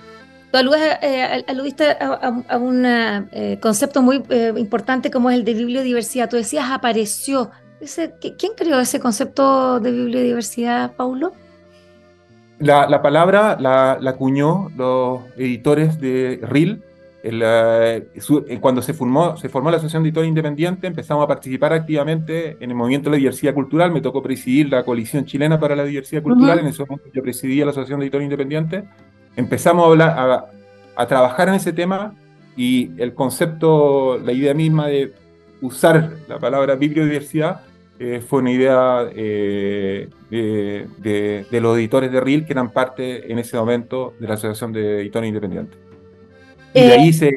Tú 0.52 0.58
aludiste 0.58 1.96
a, 1.98 2.58
un 2.58 2.86
concepto 3.60 4.02
muy 4.02 4.22
importante 4.56 5.10
como 5.10 5.30
es 5.30 5.36
el 5.36 5.44
de 5.44 5.54
bibliodiversidad. 5.54 6.28
Tú 6.28 6.36
decías 6.36 6.66
apareció. 6.70 7.50
¿Quién 8.20 8.52
creó 8.56 8.78
ese 8.78 9.00
concepto 9.00 9.80
de 9.80 9.90
bibliodiversidad, 9.90 10.94
Paulo? 10.94 11.32
La, 12.58 13.00
palabra 13.00 13.56
la, 13.58 13.92
acuñó 14.06 14.70
los 14.76 15.22
editores 15.38 15.98
de 15.98 16.38
RIL. 16.42 16.82
cuando 18.60 18.82
se 18.82 18.92
formó, 18.92 19.38
se 19.38 19.48
formó 19.48 19.70
la 19.70 19.78
Asociación 19.78 20.02
de 20.02 20.10
Editores 20.10 20.28
Independientes, 20.28 20.84
empezamos 20.84 21.24
a 21.24 21.28
participar 21.28 21.72
activamente 21.72 22.58
en 22.60 22.70
el 22.70 22.76
movimiento 22.76 23.08
de 23.08 23.16
la 23.16 23.18
diversidad 23.18 23.54
cultural. 23.54 23.90
Me 23.90 24.02
tocó 24.02 24.22
presidir 24.22 24.68
la 24.68 24.84
Coalición 24.84 25.24
Chilena 25.24 25.58
para 25.58 25.74
la 25.74 25.84
Diversidad 25.84 26.22
Cultural. 26.22 26.58
En 26.58 26.66
ese 26.66 26.84
momento 26.84 27.08
yo 27.12 27.22
presidía 27.22 27.64
la 27.64 27.70
Asociación 27.70 28.00
de 28.00 28.06
Editores 28.06 28.26
Independientes. 28.26 28.84
Empezamos 29.36 29.84
a, 29.84 29.88
hablar, 29.88 30.46
a 30.96 31.06
trabajar 31.06 31.48
en 31.48 31.54
ese 31.54 31.72
tema 31.72 32.14
y 32.56 32.90
el 33.00 33.14
concepto, 33.14 34.18
la 34.18 34.32
idea 34.32 34.54
misma 34.54 34.88
de 34.88 35.12
usar 35.60 36.12
la 36.28 36.38
palabra 36.38 36.74
bibliodiversidad 36.74 37.62
eh, 37.98 38.20
fue 38.20 38.40
una 38.40 38.50
idea 38.50 39.08
eh, 39.14 40.08
de, 40.28 41.60
los 41.60 41.78
editores 41.78 42.10
de 42.10 42.20
RIL 42.20 42.44
que 42.44 42.52
eran 42.52 42.72
parte 42.72 43.30
en 43.30 43.38
ese 43.38 43.56
momento 43.56 44.14
de 44.18 44.26
la 44.26 44.34
Asociación 44.34 44.72
de 44.72 45.02
Editores 45.02 45.28
Independientes. 45.28 45.78
Y 46.74 46.80
de 46.80 46.86
eh, 46.88 46.92
ahí 46.92 47.12
se 47.12 47.30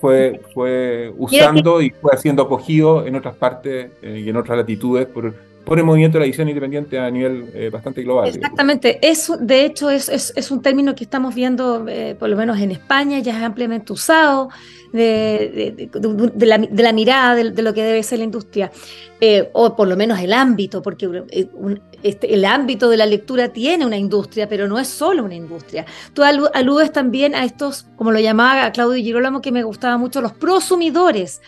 fue, 0.00 0.40
fue 0.52 1.12
usando 1.16 1.82
y 1.82 1.90
fue 1.90 2.16
siendo 2.18 2.44
acogido 2.44 3.06
en 3.06 3.16
otras 3.16 3.34
partes 3.34 3.90
y 4.02 4.28
en 4.28 4.36
otras 4.36 4.58
latitudes 4.58 5.06
por, 5.06 5.34
por 5.64 5.78
el 5.78 5.84
movimiento 5.84 6.18
la 6.18 6.26
edición 6.26 6.48
independiente 6.48 6.98
a 6.98 7.10
nivel 7.10 7.70
bastante 7.70 8.02
global. 8.02 8.28
Exactamente, 8.28 8.98
eso 9.02 9.36
de 9.36 9.64
hecho 9.64 9.90
es, 9.90 10.08
es, 10.08 10.50
un 10.50 10.62
término 10.62 10.94
que 10.94 11.04
estamos 11.04 11.34
viendo, 11.34 11.86
por 12.18 12.28
lo 12.28 12.36
menos 12.36 12.58
en 12.60 12.70
España, 12.70 13.18
ya 13.18 13.36
es 13.36 13.42
ampliamente 13.42 13.92
usado, 13.92 14.50
de, 14.94 15.90
de, 15.90 16.46
la, 16.46 16.92
mirada 16.92 17.34
de, 17.34 17.62
lo 17.62 17.74
que 17.74 17.82
debe 17.82 18.02
ser 18.04 18.20
la 18.20 18.24
industria. 18.24 18.70
Eh, 19.20 19.48
o 19.52 19.74
por 19.74 19.88
lo 19.88 19.96
menos 19.96 20.20
el 20.20 20.32
ámbito, 20.32 20.82
porque 20.82 21.24
eh, 21.30 21.48
este, 22.02 22.34
el 22.34 22.44
ámbito 22.44 22.90
de 22.90 22.96
la 22.96 23.06
lectura 23.06 23.48
tiene 23.48 23.86
una 23.86 23.96
industria, 23.96 24.48
pero 24.48 24.68
no 24.68 24.78
es 24.78 24.88
solo 24.88 25.24
una 25.24 25.34
industria. 25.34 25.86
Tú 26.12 26.22
aludes 26.22 26.92
también 26.92 27.34
a 27.34 27.44
estos, 27.44 27.86
como 27.96 28.12
lo 28.12 28.20
llamaba 28.20 28.70
Claudio 28.72 29.02
Girolamo, 29.02 29.40
que 29.40 29.50
me 29.50 29.62
gustaba 29.62 29.96
mucho, 29.96 30.20
los 30.20 30.32
prosumidores. 30.32 31.40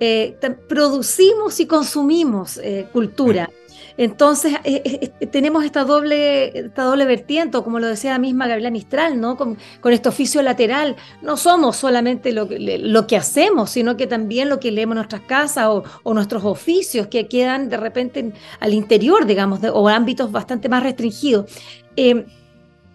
Eh, 0.00 0.36
producimos 0.68 1.60
y 1.60 1.66
consumimos 1.66 2.60
cultura. 2.92 3.48
Entonces, 3.96 4.54
eh, 4.64 4.82
eh, 4.84 5.12
eh, 5.20 5.26
tenemos 5.26 5.64
esta 5.64 5.84
doble, 5.84 6.58
esta 6.58 6.84
doble 6.84 7.04
vertiente, 7.04 7.62
como 7.62 7.78
lo 7.78 7.86
decía 7.86 8.12
la 8.12 8.18
misma 8.18 8.46
Gabriela 8.46 8.70
Mistral, 8.70 9.20
¿no? 9.20 9.36
Con, 9.36 9.58
este 9.84 10.08
oficio 10.08 10.42
lateral. 10.42 10.96
No 11.20 11.36
somos 11.36 11.76
solamente 11.76 12.32
lo, 12.32 12.48
lo, 12.50 13.06
que 13.06 13.16
hacemos, 13.16 13.70
sino 13.70 13.96
que 13.96 14.06
también 14.06 14.48
lo 14.48 14.58
que 14.60 14.70
leemos 14.70 14.94
en 14.94 14.96
nuestras 14.96 15.22
casas 15.22 15.68
o, 15.68 16.14
nuestros 16.14 16.44
oficios 16.44 17.06
que 17.08 17.28
quedan 17.28 17.68
de 17.68 17.76
repente 17.76 18.32
al 18.60 18.74
interior, 18.74 19.26
digamos, 19.26 19.60
o 19.72 19.88
ámbitos 19.88 20.32
bastante 20.32 20.68
más 20.68 20.82
restringidos. 20.82 21.46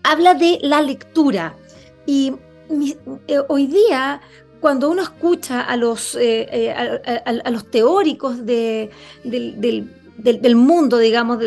habla 0.04 0.34
de 0.34 0.60
la 0.62 0.82
lectura. 0.82 1.56
Y 2.06 2.34
hoy 3.48 3.68
día 3.68 4.22
cuando 4.60 4.90
uno 4.90 5.02
escucha 5.02 5.62
a 5.62 5.78
los, 5.78 6.18
a, 6.18 7.52
los 7.52 7.72
teóricos 7.72 8.46
de, 8.46 8.90
del, 9.24 9.90
del, 10.18 10.56
mundo, 10.56 10.98
digamos, 10.98 11.40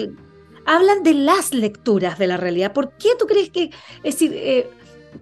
hablan 0.66 1.02
de 1.02 1.14
las 1.14 1.52
lecturas 1.52 2.18
de 2.18 2.26
la 2.26 2.36
realidad. 2.36 2.72
¿Por 2.72 2.92
qué 2.92 3.10
tú 3.18 3.26
crees 3.26 3.50
que, 3.50 3.70
es 4.02 4.14
decir, 4.14 4.32
eh, 4.34 4.70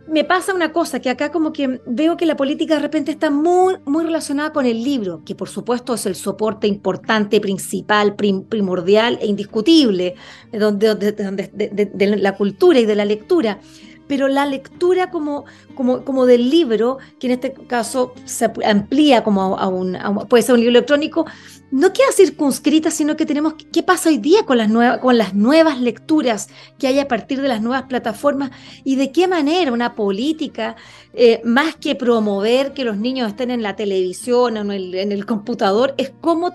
me 0.07 0.25
pasa 0.25 0.55
una 0.55 0.73
cosa, 0.73 1.01
que 1.01 1.11
acá 1.11 1.31
como 1.31 1.53
que 1.53 1.81
veo 1.87 2.17
que 2.17 2.27
la 2.27 2.37
política 2.37 2.75
de 2.75 2.81
repente 2.81 3.11
está 3.11 3.31
muy, 3.31 3.77
muy 3.85 4.05
relacionada 4.05 4.53
con 4.53 4.67
el 4.67 4.83
libro, 4.83 5.23
que 5.25 5.35
por 5.35 5.49
supuesto 5.49 5.95
es 5.95 6.07
el 6.07 6.15
soporte 6.15 6.67
importante, 6.67 7.41
principal, 7.41 8.15
primordial 8.15 9.19
e 9.21 9.27
indiscutible 9.27 10.15
donde, 10.53 10.95
de, 10.95 12.17
la 12.19 12.37
cultura 12.37 12.79
y 12.81 12.87
de 12.87 12.95
la 12.95 13.05
lectura 13.05 13.61
pero 14.09 14.27
la 14.27 14.47
lectura 14.47 15.11
como, 15.11 15.45
como, 15.75 16.05
como 16.05 16.27
del 16.27 16.51
libro, 16.51 16.99
que 17.21 17.29
en 17.29 17.35
este 17.35 17.53
caso 17.53 18.15
se 18.25 18.51
amplía 18.65 19.23
como 19.23 19.59
a 19.59 19.69
un, 19.69 19.97
puede 20.29 20.43
ser 20.43 20.55
un 20.55 20.61
libro 20.61 20.79
electrónico, 20.79 21.27
no 21.71 21.93
queda 21.93 22.11
circunscrita, 22.13 22.91
sino 22.91 23.17
que 23.17 23.27
tenemos 23.27 23.55
qué 23.71 23.83
pasa 23.83 24.09
hoy 24.09 24.19
día 24.19 24.45
con 24.47 24.57
las, 24.57 24.71
nuevas, 24.71 24.99
con 24.99 25.19
las 25.19 25.35
nuevas 25.35 25.81
lecturas 25.81 26.49
que 26.79 26.87
hay 26.87 26.99
a 26.99 27.09
partir 27.09 27.43
de 27.43 27.49
las 27.49 27.61
nuevas 27.61 27.85
plataformas 27.85 28.51
y 28.85 28.97
de 28.97 29.13
qué 29.13 29.29
manera 29.29 29.71
una 29.71 29.95
política, 29.95 30.77
eh, 31.13 31.43
más 31.45 31.77
que 31.77 31.95
promover 31.95 32.73
que 32.73 32.85
los 32.85 32.97
niños 32.97 33.29
estén 33.29 33.51
en 33.51 33.63
la 33.63 33.77
televisión 33.77 34.57
o 34.57 34.61
en 34.61 34.71
el, 34.71 34.95
en 34.95 35.13
el 35.13 35.27
computador, 35.27 35.95
es 35.99 36.11
cómo, 36.21 36.53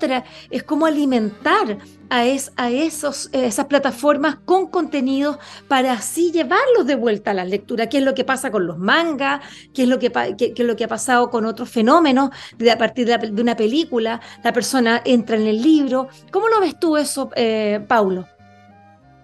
es 0.50 0.64
cómo 0.64 0.86
alimentar 0.88 1.78
a, 2.14 2.70
esos, 2.70 3.30
esas 3.34 3.66
plataformas 3.66 4.36
con 4.46 4.68
contenidos 4.68 5.40
para 5.68 5.94
así 5.94 6.32
llevarlos 6.32 6.86
de 6.86 6.96
vuelta 6.96 7.32
a 7.32 7.34
la 7.34 7.44
lectura, 7.44 7.90
qué 7.90 7.98
es 7.98 8.04
lo 8.04 8.14
que 8.14 8.24
pasa 8.24 8.52
con 8.52 8.68
los 8.68 8.78
mangas, 8.78 9.42
qué 9.74 9.84
es 9.84 9.90
lo 9.90 9.98
que, 9.98 10.12
qué, 10.38 10.54
es 10.56 10.66
lo 10.66 10.76
que 10.76 10.84
ha 10.84 10.88
pasado 10.88 11.32
con 11.32 11.46
otros 11.46 11.70
fenómenos 11.70 12.30
de, 12.58 12.70
a 12.70 12.78
partir 12.78 13.08
de, 13.08 13.18
de 13.18 13.42
una 13.42 13.56
película, 13.56 14.22
la 14.44 14.54
persona 14.54 15.02
entra 15.04 15.38
en 15.38 15.48
el 15.48 15.60
libro. 15.62 16.08
¿Cómo 16.32 16.48
lo 16.50 16.60
ves 16.60 16.80
tú 16.80 16.98
eso, 16.98 17.32
eh, 17.36 17.84
Paulo? 17.88 18.28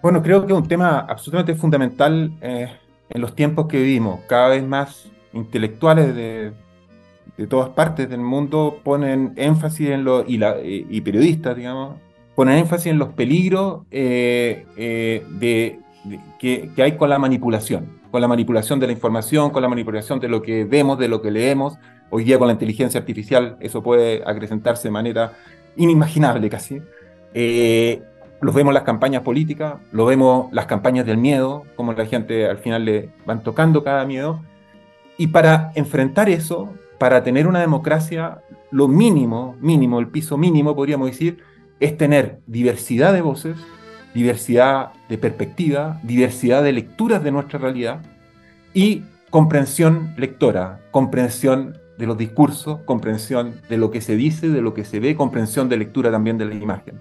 Bueno, 0.02 0.20
creo 0.20 0.44
que 0.44 0.52
es 0.52 0.58
un 0.58 0.66
tema 0.66 1.06
absolutamente 1.08 1.54
fundamental 1.54 2.32
eh, 2.40 2.76
en 3.08 3.20
los 3.20 3.36
tiempos 3.36 3.68
que 3.68 3.76
vivimos. 3.76 4.20
Cada 4.26 4.48
vez 4.48 4.64
más 4.64 5.08
intelectuales 5.32 6.14
de, 6.16 6.52
todas 7.48 7.70
partes 7.70 8.10
del 8.10 8.20
mundo 8.20 8.80
ponen 8.82 9.32
énfasis 9.36 9.90
en 9.90 10.04
lo, 10.04 10.24
y, 10.26 10.40
y 10.64 11.00
periodistas, 11.02 11.56
digamos, 11.56 11.96
ponen 12.40 12.56
énfasis 12.56 12.86
en 12.86 12.98
los 12.98 13.10
peligros 13.10 13.82
eh, 13.90 14.64
de, 15.28 15.78
que, 16.38 16.70
que, 16.74 16.82
hay 16.82 16.96
con 16.96 17.10
la 17.10 17.18
manipulación, 17.18 17.98
con 18.10 18.22
la 18.22 18.28
manipulación 18.28 18.80
de 18.80 18.86
la 18.86 18.94
información, 18.94 19.50
con 19.50 19.60
la 19.60 19.68
manipulación 19.68 20.20
de 20.20 20.28
lo 20.28 20.40
que 20.40 20.64
vemos, 20.64 20.98
de 20.98 21.08
lo 21.08 21.20
que 21.20 21.30
leemos. 21.30 21.76
Hoy 22.08 22.24
día 22.24 22.38
con 22.38 22.46
la 22.46 22.54
inteligencia 22.54 22.98
artificial 22.98 23.58
eso 23.60 23.82
puede 23.82 24.22
acrecentarse 24.24 24.88
de 24.88 24.90
manera 24.90 25.34
inimaginable 25.76 26.48
casi. 26.48 26.80
Eh, 27.34 28.00
los 28.40 28.54
vemos 28.54 28.72
las 28.72 28.84
campañas 28.84 29.20
políticas, 29.20 29.74
lo 29.92 30.06
vemos 30.06 30.50
las 30.50 30.64
campañas 30.64 31.04
del 31.04 31.18
miedo, 31.18 31.64
como 31.76 31.92
la 31.92 32.06
gente 32.06 32.46
al 32.46 32.56
final 32.56 32.86
le 32.86 33.10
van 33.26 33.42
tocando 33.42 33.84
cada 33.84 34.06
miedo. 34.06 34.40
Y 35.18 35.26
para 35.26 35.72
enfrentar 35.74 36.30
eso, 36.30 36.72
para 36.96 37.22
tener 37.22 37.46
una 37.46 37.60
democracia, 37.60 38.40
lo 38.70 38.88
mínimo, 38.88 39.56
mínimo, 39.60 40.00
el 40.00 40.08
piso 40.08 40.38
mínimo, 40.38 40.74
podríamos 40.74 41.10
decir, 41.10 41.49
es 41.80 41.96
tener 41.96 42.40
diversidad 42.46 43.12
de 43.12 43.22
voces, 43.22 43.56
diversidad 44.14 44.92
de 45.08 45.18
perspectiva, 45.18 45.98
diversidad 46.02 46.62
de 46.62 46.72
lecturas 46.72 47.24
de 47.24 47.32
nuestra 47.32 47.58
realidad 47.58 48.02
y 48.74 49.02
comprensión 49.30 50.14
lectora, 50.16 50.80
comprensión 50.90 51.78
de 51.98 52.06
los 52.06 52.18
discursos, 52.18 52.80
comprensión 52.84 53.54
de 53.68 53.76
lo 53.76 53.90
que 53.90 54.00
se 54.00 54.16
dice, 54.16 54.48
de 54.48 54.62
lo 54.62 54.74
que 54.74 54.84
se 54.84 55.00
ve, 55.00 55.16
comprensión 55.16 55.68
de 55.68 55.76
lectura 55.76 56.10
también 56.10 56.38
de 56.38 56.46
la 56.46 56.54
imagen. 56.54 56.98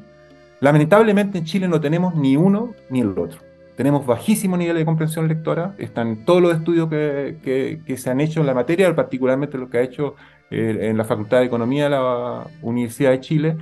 Lamentablemente 0.60 1.38
en 1.38 1.46
Chile 1.46 1.68
no 1.68 1.80
tenemos 1.80 2.16
ni 2.16 2.36
uno 2.36 2.74
ni 2.90 3.02
el 3.02 3.18
otro. 3.18 3.40
Tenemos 3.78 4.06
bajísimo 4.06 4.58
nivel 4.58 4.76
de 4.76 4.84
comprensión 4.84 5.30
lectora, 5.30 5.74
están 5.78 6.26
todos 6.26 6.42
los 6.42 6.54
estudios 6.54 6.90
que, 6.90 7.80
se 7.96 8.10
han 8.10 8.20
hecho 8.20 8.42
en 8.42 8.46
la 8.46 8.54
materia, 8.54 8.94
particularmente 8.94 9.58
lo 9.58 9.70
que 9.70 9.78
ha 9.78 9.82
hecho 9.82 10.16
eh, 10.52 10.90
en 10.90 10.98
la 10.98 11.06
Facultad 11.06 11.40
de 11.40 11.46
Economía 11.46 11.86
de 11.86 11.92
la 11.92 12.46
Universidad 12.62 13.12
de 13.12 13.22
Chile, 13.22 13.58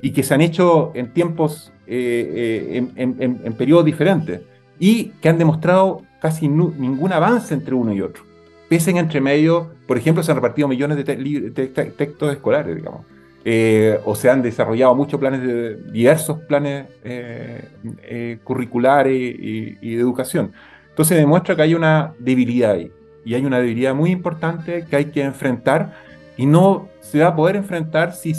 y 0.00 0.10
que 0.10 0.22
se 0.22 0.34
han 0.34 0.40
hecho 0.40 0.92
en 0.94 1.12
tiempos, 1.12 1.72
eh, 1.86 2.82
eh, 2.96 3.12
en, 3.44 3.52
periodos 3.54 3.84
diferentes, 3.84 4.40
y 4.78 5.10
que 5.20 5.28
han 5.28 5.38
demostrado 5.38 6.02
casi 6.20 6.48
ningún 6.48 7.12
avance 7.12 7.54
entre 7.54 7.74
uno 7.74 7.92
y 7.92 8.00
otro. 8.00 8.22
Pese 8.68 8.90
en 8.90 8.98
entre 8.98 9.20
medio, 9.20 9.72
por 9.86 9.96
ejemplo, 9.96 10.22
se 10.22 10.30
han 10.30 10.36
repartido 10.36 10.68
millones 10.68 10.98
de 11.04 11.92
textos 11.96 12.32
escolares, 12.32 12.76
digamos. 12.76 13.04
Eh, 13.50 13.98
o 14.04 14.14
se 14.14 14.28
han 14.28 14.42
desarrollado 14.42 14.94
muchos 14.94 15.18
planes 15.18 15.40
de 15.42 15.76
diversos 15.90 16.40
planes 16.40 16.86
eh, 17.04 17.68
eh, 18.02 18.38
curriculares 18.44 19.14
y, 19.16 19.94
de 19.94 20.00
educación. 20.00 20.52
Entonces 20.90 21.16
demuestra 21.16 21.56
que 21.56 21.62
hay 21.62 21.74
una 21.74 22.12
debilidad 22.18 22.72
ahí 22.72 22.92
y 23.24 23.34
hay 23.34 23.46
una 23.46 23.60
debilidad 23.60 23.94
muy 23.94 24.10
importante 24.10 24.84
que 24.90 24.96
hay 24.96 25.06
que 25.06 25.22
enfrentar 25.22 25.94
y 26.36 26.44
no 26.44 26.88
se 27.00 27.20
va 27.20 27.28
a 27.28 27.36
poder 27.36 27.56
enfrentar 27.56 28.12
si, 28.12 28.34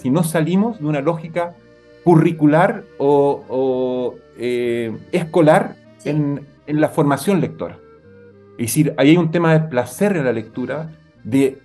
si 0.00 0.10
no 0.10 0.24
salimos 0.24 0.80
de 0.80 0.86
una 0.86 1.00
lógica 1.00 1.54
curricular 2.04 2.84
o, 2.98 4.14
escolar 5.12 5.76
en, 6.04 6.46
en 6.66 6.80
la 6.80 6.88
formación 6.88 7.40
lectora. 7.40 7.78
Es 8.52 8.68
decir, 8.68 8.94
ahí 8.96 9.10
hay 9.10 9.16
un 9.16 9.30
tema 9.30 9.52
de 9.52 9.68
placer 9.68 10.16
en 10.16 10.24
la 10.24 10.32
lectura, 10.32 10.90
de 11.24 11.58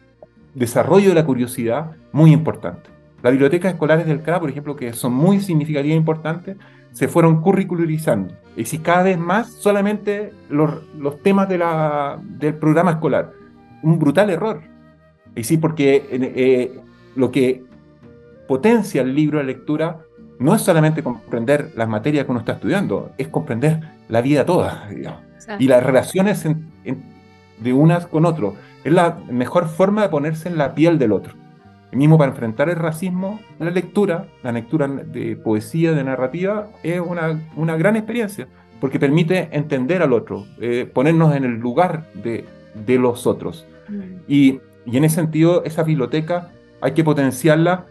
desarrollo 0.53 1.09
de 1.09 1.15
la 1.15 1.25
curiosidad 1.25 1.91
muy 2.11 2.31
importante. 2.31 2.89
Las 3.23 3.31
bibliotecas 3.31 3.73
escolares 3.73 4.05
del 4.05 4.21
CRA, 4.21 4.39
por 4.39 4.49
ejemplo, 4.49 4.75
que 4.75 4.93
son 4.93 5.13
muy 5.13 5.39
significativas 5.39 5.93
e 5.93 5.97
importantes, 5.97 6.57
se 6.91 7.07
fueron 7.07 7.41
curricularizando. 7.41 8.33
Y 8.55 8.65
si 8.65 8.79
cada 8.79 9.03
vez 9.03 9.17
más 9.17 9.51
solamente 9.51 10.31
los, 10.49 10.81
temas 11.23 11.49
de 11.49 11.57
la, 11.57 12.19
del 12.23 12.55
programa 12.55 12.91
escolar. 12.91 13.31
Un 13.83 13.99
brutal 13.99 14.29
error. 14.29 14.61
Y 15.35 15.43
sí, 15.43 15.57
porque 15.57 16.05
eh, 16.09 16.79
lo 17.15 17.31
que 17.31 17.63
potencia 18.47 19.01
el 19.01 19.15
libro 19.15 19.39
de 19.39 19.45
lectura 19.45 20.05
no 20.39 20.53
es 20.53 20.61
solamente 20.61 21.03
comprender 21.03 21.71
las 21.75 21.87
materias 21.87 22.25
que 22.25 22.31
uno 22.31 22.39
está 22.41 22.53
estudiando, 22.53 23.11
es 23.17 23.27
comprender 23.29 23.79
la 24.09 24.21
vida 24.21 24.45
toda, 24.45 24.89
y 25.59 25.67
las 25.67 25.83
relaciones 25.83 26.45
de 27.59 27.73
unas 27.73 28.07
con 28.07 28.25
otros. 28.25 28.55
Es 28.83 28.91
la 28.91 29.17
mejor 29.29 29.67
forma 29.67 30.03
de 30.03 30.09
ponerse 30.09 30.49
en 30.49 30.57
la 30.57 30.75
piel 30.75 30.99
del 30.99 31.11
otro. 31.11 31.33
El 31.91 31.99
mismo 31.99 32.17
para 32.17 32.31
enfrentar 32.31 32.69
el 32.69 32.75
racismo, 32.75 33.39
la 33.59 33.71
lectura, 33.71 34.27
la 34.43 34.51
lectura 34.51 34.87
de 34.87 35.37
poesía, 35.37 35.93
de 35.93 36.03
narrativa, 36.03 36.67
es 36.83 36.99
una, 36.99 37.39
una 37.55 37.77
gran 37.77 37.95
experiencia, 37.95 38.47
porque 38.81 38.99
permite 38.99 39.49
entender 39.51 40.01
al 40.01 40.11
otro, 40.11 40.45
eh, 40.59 40.89
ponernos 40.91 41.35
en 41.35 41.45
el 41.45 41.53
lugar 41.57 42.07
de, 42.13 42.45
de 42.85 42.99
los 42.99 43.25
otros. 43.25 43.65
Mm. 43.87 44.01
Y, 44.27 44.59
y, 44.85 44.97
en 44.97 45.05
ese 45.05 45.15
sentido, 45.15 45.63
esa 45.63 45.83
biblioteca 45.83 46.49
hay 46.81 46.91
que 46.91 47.03
potenciarla, 47.03 47.85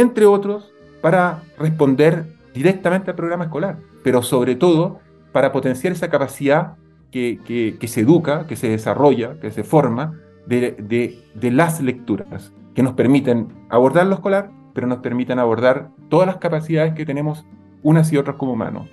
entre 0.00 0.26
otros, 0.26 0.72
para 1.00 1.42
responder 1.58 2.26
directamente 2.54 3.10
al 3.10 3.16
programa 3.16 3.44
escolar, 3.44 3.78
pero 4.02 4.22
sobre 4.22 4.56
todo 4.56 5.00
para 5.32 5.52
potenciar 5.52 5.92
esa 5.92 6.08
capacidad 6.08 6.74
que, 7.10 7.78
se 7.86 8.00
educa, 8.00 8.46
que 8.46 8.56
se 8.56 8.68
desarrolla, 8.68 9.38
que 9.40 9.50
se 9.50 9.64
forma 9.64 10.18
de, 10.46 11.18
las 11.40 11.80
lecturas, 11.80 12.52
que 12.74 12.82
nos 12.82 12.94
permiten 12.94 13.48
abordar 13.68 14.06
lo 14.06 14.14
escolar, 14.14 14.50
pero 14.74 14.86
nos 14.86 14.98
permiten 14.98 15.38
abordar 15.38 15.90
todas 16.08 16.26
las 16.26 16.36
capacidades 16.36 16.94
que 16.94 17.06
tenemos 17.06 17.44
unas 17.82 18.12
y 18.12 18.16
otras 18.16 18.36
como 18.36 18.52
humanos. 18.52 18.88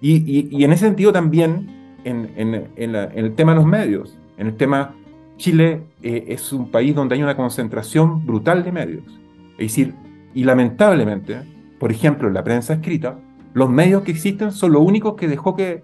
Y, 0.00 0.64
en 0.64 0.72
ese 0.72 0.86
sentido 0.86 1.12
también, 1.12 1.96
en, 2.04 2.70
el 2.76 3.34
tema 3.34 3.52
de 3.52 3.56
los 3.56 3.66
medios, 3.66 4.16
en 4.38 4.46
el 4.48 4.56
tema, 4.56 4.94
Chile 5.36 5.82
eh, 6.02 6.26
es 6.28 6.52
un 6.52 6.70
país 6.70 6.94
donde 6.94 7.14
hay 7.14 7.22
una 7.22 7.36
concentración 7.36 8.26
brutal 8.26 8.62
de 8.62 8.72
medios. 8.72 9.04
Es 9.52 9.68
decir, 9.68 9.94
y 10.34 10.44
lamentablemente, 10.44 11.42
por 11.78 11.90
ejemplo, 11.90 12.28
en 12.28 12.34
la 12.34 12.44
prensa 12.44 12.74
escrita, 12.74 13.18
los 13.52 13.68
medios 13.68 14.02
que 14.02 14.12
existen 14.12 14.52
son 14.52 14.72
los 14.72 14.82
únicos 14.82 15.14
que 15.14 15.28
dejó 15.28 15.56
que, 15.56 15.82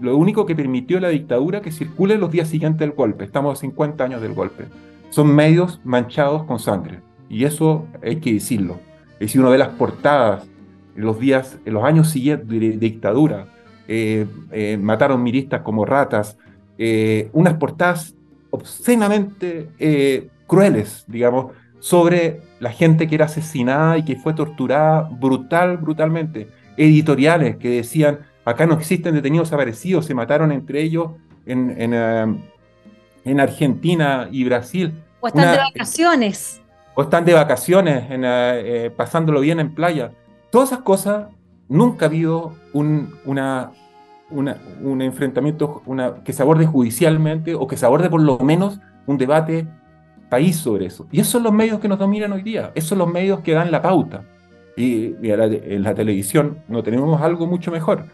lo 0.00 0.16
único 0.16 0.46
que 0.46 0.54
permitió 0.54 1.00
la 1.00 1.08
dictadura 1.08 1.60
que 1.60 1.72
circule 1.72 2.18
los 2.18 2.30
días 2.30 2.48
siguientes 2.48 2.80
del 2.80 2.92
golpe. 2.92 3.24
Estamos 3.24 3.58
a 3.58 3.60
50 3.60 4.04
años 4.04 4.20
del 4.20 4.34
golpe. 4.34 4.64
Son 5.10 5.34
medios 5.34 5.80
manchados 5.84 6.44
con 6.44 6.58
sangre. 6.58 7.00
Y 7.28 7.44
eso 7.44 7.86
hay 8.02 8.16
que 8.16 8.34
decirlo. 8.34 8.78
Es 9.18 9.32
si 9.32 9.38
uno 9.38 9.50
ve 9.50 9.58
las 9.58 9.70
portadas 9.70 10.46
en 10.96 11.04
los 11.04 11.18
días, 11.18 11.58
en 11.64 11.74
los 11.74 11.84
años 11.84 12.10
siguientes 12.10 12.48
de, 12.48 12.76
dictadura, 12.76 13.46
eh, 13.88 14.26
eh, 14.52 14.78
mataron 14.80 15.22
miristas 15.22 15.62
como 15.62 15.84
ratas, 15.84 16.36
eh, 16.78 17.30
unas 17.32 17.54
portadas 17.54 18.14
obscenamente 18.50 19.68
crueles, 20.46 21.04
digamos, 21.08 21.52
sobre 21.80 22.40
la 22.60 22.72
gente 22.72 23.06
que 23.06 23.14
era 23.14 23.26
asesinada 23.26 23.98
y 23.98 24.04
que 24.04 24.16
fue 24.16 24.34
torturada 24.34 25.08
brutal, 25.10 25.76
brutalmente. 25.76 26.48
Editoriales 26.76 27.56
que 27.56 27.70
decían 27.70 28.20
Acá 28.46 28.64
no 28.64 28.74
existen 28.74 29.12
detenidos 29.12 29.48
desaparecidos, 29.48 30.06
se 30.06 30.14
mataron 30.14 30.52
entre 30.52 30.80
ellos 30.80 31.10
en, 31.46 31.74
en, 31.82 31.92
eh, 31.92 33.42
Argentina 33.42 34.28
y 34.30 34.44
Brasil. 34.44 35.02
O 35.18 35.26
están 35.26 35.50
de 35.50 35.58
vacaciones. 35.58 36.62
O 36.94 37.02
están 37.02 37.24
de 37.24 37.34
vacaciones, 37.34 38.04
eh, 38.08 38.20
eh, 38.22 38.92
pasándolo 38.96 39.40
bien 39.40 39.58
en 39.58 39.74
playa. 39.74 40.12
Todas 40.52 40.70
esas 40.70 40.84
cosas, 40.84 41.26
nunca 41.68 42.06
ha 42.06 42.08
habido 42.08 42.54
un, 42.72 43.18
una, 43.24 43.72
un 44.30 45.02
enfrentamiento 45.02 45.82
una, 45.84 46.22
que 46.22 46.32
se 46.32 46.40
aborde 46.40 46.66
judicialmente 46.66 47.56
o 47.56 47.66
que 47.66 47.76
se 47.76 47.84
aborde 47.84 48.08
por 48.08 48.20
lo 48.20 48.38
menos 48.38 48.78
un 49.06 49.18
debate 49.18 49.66
país 50.28 50.56
sobre 50.56 50.86
eso. 50.86 51.06
Y 51.10 51.20
esos 51.20 51.32
son 51.32 51.42
los 51.42 51.52
medios 51.52 51.80
que 51.80 51.88
nos 51.88 51.98
dominan 51.98 52.32
hoy 52.32 52.42
día, 52.42 52.72
esos 52.74 52.90
son 52.90 52.98
los 52.98 53.12
medios 53.12 53.40
que 53.40 53.52
dan 53.52 53.70
la 53.70 53.82
pauta. 53.82 54.24
Y, 54.76 55.14
en 55.22 55.82
la 55.82 55.94
televisión 55.94 56.58
no 56.68 56.82
tenemos 56.82 57.22
algo 57.22 57.46
mucho 57.46 57.70
mejor 57.70 58.04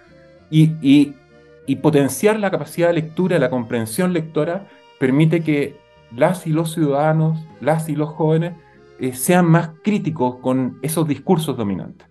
y, 0.53 1.77
potenciar 1.81 2.39
la 2.39 2.51
capacidad 2.51 2.89
de 2.89 2.95
lectura, 2.95 3.39
la 3.39 3.51
comprensión 3.51 4.13
lectora, 4.13 4.69
permite 5.01 5.43
que 5.43 5.77
las 6.15 6.47
y 6.47 6.51
los 6.51 6.73
ciudadanos, 6.73 7.39
las 7.61 7.89
y 7.89 7.97
los 7.97 8.11
jóvenes, 8.11 8.53
eh, 9.01 9.15
sean 9.15 9.47
más 9.47 9.71
críticos 9.83 10.37
con 10.37 10.79
esos 10.83 11.09
discursos 11.09 11.57
dominantes. 11.57 12.07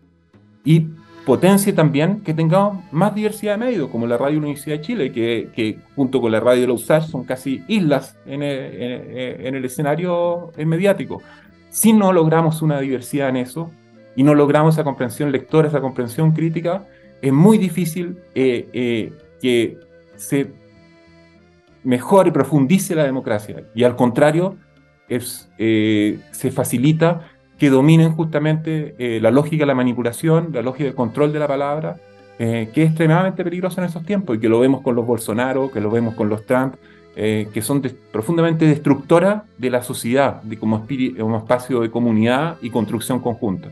Y 0.66 0.88
potencie 1.26 1.74
también 1.74 2.22
que 2.22 2.34
tengamos 2.34 2.84
más 2.92 3.14
diversidad 3.14 3.54
de 3.54 3.66
medios, 3.66 3.90
como 3.90 4.08
la 4.08 4.18
Radio 4.18 4.40
Universidad 4.40 4.78
de 4.78 4.82
Chile, 4.82 5.12
que, 5.12 5.80
junto 5.96 6.22
con 6.22 6.32
la 6.32 6.40
Radio 6.40 6.62
de 6.62 6.68
la 6.68 6.74
USACH 6.74 7.10
son 7.10 7.24
casi 7.24 7.64
islas 7.68 8.18
en 8.26 8.42
el, 8.44 9.66
escenario 9.66 10.52
mediático. 10.58 11.22
Si 11.70 11.94
no 11.94 12.12
logramos 12.12 12.62
una 12.62 12.80
diversidad 12.80 13.30
en 13.30 13.38
eso 13.38 13.72
y 14.16 14.24
no 14.24 14.34
logramos 14.36 14.76
esa 14.76 14.84
comprensión 14.84 15.32
lectora, 15.32 15.68
esa 15.68 15.80
comprensión 15.80 16.32
crítica, 16.32 16.86
es 17.22 17.32
muy 17.32 17.58
difícil 17.58 18.18
eh, 18.34 18.68
eh, 18.74 19.14
que 19.42 19.78
se 20.16 20.52
mejore 21.84 22.30
y 22.30 22.32
profundice 22.32 22.96
la 22.96 23.04
democracia. 23.04 23.64
Y 23.74 23.84
al 23.84 23.96
contrario, 23.96 24.58
es, 25.08 25.50
eh, 25.58 26.20
se 26.32 26.52
facilita 26.52 27.28
que 27.62 27.70
dominen 27.70 28.14
justamente 28.14 28.96
la 29.22 29.30
lógica 29.30 29.62
de 29.62 29.68
la 29.68 29.76
manipulación, 29.76 30.50
la 30.52 30.64
lógica 30.64 30.86
del 30.86 30.96
control 30.96 31.32
de 31.32 31.38
la 31.38 31.48
palabra, 31.48 31.98
que 32.40 32.72
es 32.74 32.88
extremadamente 32.88 33.44
peligrosa 33.44 33.82
en 33.82 33.88
esos 33.88 34.04
tiempos 34.04 34.36
y 34.36 34.40
que 34.40 34.50
lo 34.50 34.60
vemos 34.60 34.82
con 34.82 34.96
los 34.96 35.06
Bolsonaro, 35.06 35.70
que 35.70 35.80
lo 35.80 35.92
vemos 35.92 36.16
con 36.16 36.28
los 36.28 36.44
Trump, 36.48 36.74
que 37.14 37.62
son 37.62 37.84
profundamente 38.12 38.66
destructoras 38.66 39.44
de 39.60 39.70
la 39.70 39.84
sociedad 39.84 40.42
de 40.42 40.58
como, 40.58 40.88
como 41.20 41.38
espacio 41.38 41.82
de 41.82 41.92
comunidad 41.92 42.58
y 42.64 42.72
construcción 42.72 43.20
conjunta. 43.20 43.70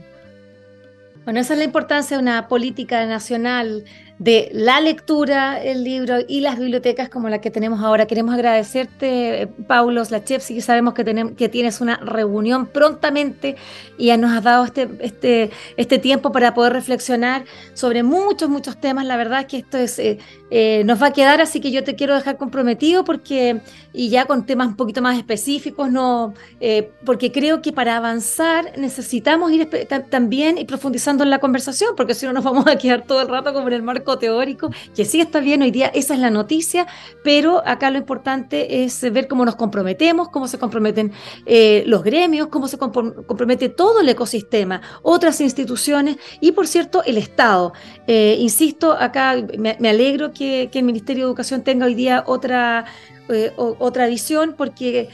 Bueno, 1.24 1.40
esa 1.40 1.54
es 1.54 1.58
la 1.58 1.66
importancia 1.66 2.16
de 2.16 2.22
una 2.22 2.48
política 2.48 3.08
nacional 3.08 3.86
de 4.20 4.50
la 4.52 4.82
lectura, 4.82 5.64
el 5.64 5.86
libro 5.86 6.18
y 6.28 6.42
las 6.42 6.60
bibliotecas 6.60 7.08
como 7.08 7.30
la 7.30 7.40
que 7.40 7.52
tenemos 7.52 7.80
ahora. 7.80 8.06
Queremos 8.06 8.36
agradecerte, 8.36 9.48
Paulo 9.66 10.04
Slachevsky, 10.04 10.56
que 10.56 10.62
sabemos 10.62 10.94
que, 10.94 11.06
tenemos, 11.06 11.34
que 11.34 11.48
tienes 11.48 11.80
una 11.80 11.96
reunión 11.96 12.68
prontamente 12.68 13.56
y 13.98 14.16
nos 14.18 14.32
has 14.32 14.44
dado 14.44 14.66
este, 14.66 14.90
este, 15.00 15.52
este 15.78 16.00
tiempo 16.00 16.34
para 16.34 16.54
poder 16.54 16.74
reflexionar 16.74 17.46
sobre 17.74 18.04
muchos, 18.04 18.50
muchos 18.50 18.80
temas. 18.80 19.06
La 19.06 19.16
verdad 19.16 19.42
es 19.42 19.46
que 19.46 19.58
esto 19.58 19.78
es, 19.78 19.98
eh, 20.00 20.18
eh, 20.52 20.84
nos 20.86 21.02
va 21.02 21.08
a 21.08 21.14
quedar, 21.14 21.40
así 21.40 21.62
que 21.62 21.72
yo 21.72 21.86
te 21.86 21.96
quiero 21.96 22.14
dejar 22.14 22.36
comprometido 22.36 23.06
porque, 23.06 23.62
y 23.94 24.10
ya 24.10 24.26
con 24.26 24.46
temas 24.46 24.68
un 24.68 24.76
poquito 24.76 25.02
más 25.02 25.18
específicos, 25.18 25.90
no, 25.90 26.34
eh, 26.60 26.92
porque 27.06 27.32
creo 27.32 27.62
que 27.62 27.72
para 27.72 27.96
avanzar 27.96 28.78
necesitamos 28.78 29.52
ir 29.54 29.70
también 30.10 30.58
y 30.58 30.66
profundizando 30.66 31.24
en 31.24 31.30
la 31.30 31.40
conversación, 31.40 31.94
porque 31.96 32.16
si 32.16 32.26
no 32.26 32.34
nos 32.34 32.44
vamos 32.44 32.68
a 32.68 32.76
quedar 32.76 33.06
todo 33.06 33.22
el 33.22 33.30
rato 33.30 33.54
como 33.54 33.68
en 33.70 33.76
el 33.76 33.82
marco 33.82 34.09
teórico, 34.18 34.72
que 34.96 35.06
sí 35.06 35.22
está 35.22 35.40
bien 35.40 35.62
hoy 35.62 35.72
día, 35.72 35.88
esa 35.88 36.14
es 36.14 36.20
la 36.20 36.30
noticia, 36.30 36.88
pero 37.24 37.62
acá 37.66 37.92
lo 37.92 37.98
importante 37.98 38.84
es 38.84 39.02
ver 39.12 39.28
cómo 39.28 39.46
nos 39.46 39.56
comprometemos, 39.56 40.30
cómo 40.30 40.48
se 40.48 40.58
comprometen 40.58 41.12
eh, 41.46 41.84
los 41.86 42.04
gremios, 42.04 42.48
cómo 42.48 42.68
se 42.68 42.78
compromete 42.78 43.70
todo 43.70 44.02
el 44.02 44.10
ecosistema, 44.10 44.82
otras 45.02 45.42
instituciones 45.42 46.18
y, 46.40 46.52
por 46.54 46.68
cierto, 46.68 47.04
el 47.04 47.18
Estado. 47.18 47.74
Eh, 48.08 48.38
insisto, 48.40 48.94
acá 48.94 49.36
me, 49.58 49.90
alegro 49.90 50.32
que, 50.32 50.70
el 50.74 50.84
Ministerio 50.84 51.26
de 51.26 51.30
Educación 51.30 51.62
tenga 51.62 51.86
hoy 51.86 51.94
día 51.94 52.24
otra, 52.26 52.86
eh, 53.28 53.52
otra 53.58 54.08
visión, 54.08 54.56
porque 54.58 55.10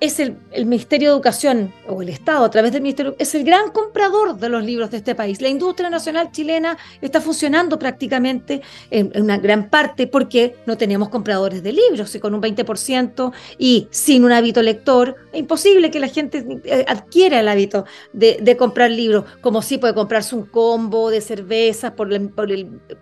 es 0.00 0.20
el, 0.20 0.36
Ministerio 0.66 1.08
de 1.08 1.14
Educación 1.14 1.72
o 1.88 2.02
el 2.02 2.08
Estado 2.08 2.44
a 2.44 2.50
través 2.50 2.72
del 2.72 2.82
Ministerio, 2.82 3.16
es 3.18 3.34
el 3.34 3.44
gran 3.44 3.70
comprador 3.70 4.36
de 4.36 4.48
los 4.48 4.64
libros 4.64 4.90
de 4.90 4.98
este 4.98 5.14
país. 5.14 5.40
La 5.40 5.48
industria 5.48 5.90
nacional 5.90 6.30
chilena 6.32 6.76
está 7.00 7.20
funcionando 7.20 7.78
prácticamente 7.78 8.62
en, 8.90 9.12
una 9.20 9.38
gran 9.38 9.68
parte 9.70 10.06
porque 10.06 10.56
no 10.66 10.76
tenemos 10.76 11.08
compradores 11.08 11.62
de 11.62 11.72
libros 11.72 12.14
y 12.14 12.20
con 12.20 12.34
un 12.34 12.42
20% 12.42 13.32
y 13.58 13.88
sin 13.90 14.24
un 14.24 14.32
hábito 14.32 14.62
lector, 14.62 15.16
es 15.32 15.40
imposible 15.40 15.90
que 15.90 16.00
la 16.00 16.08
gente 16.08 16.44
eh, 16.64 16.84
adquiera 16.86 17.40
el 17.40 17.48
hábito 17.48 17.84
de, 18.12 18.56
comprar 18.56 18.90
libros, 18.90 19.24
como 19.40 19.62
si 19.62 19.78
puede 19.78 19.94
comprarse 19.94 20.34
un 20.36 20.46
combo 20.46 21.10
de 21.10 21.20
cervezas 21.20 21.92
por, 21.92 22.08
por 22.30 22.48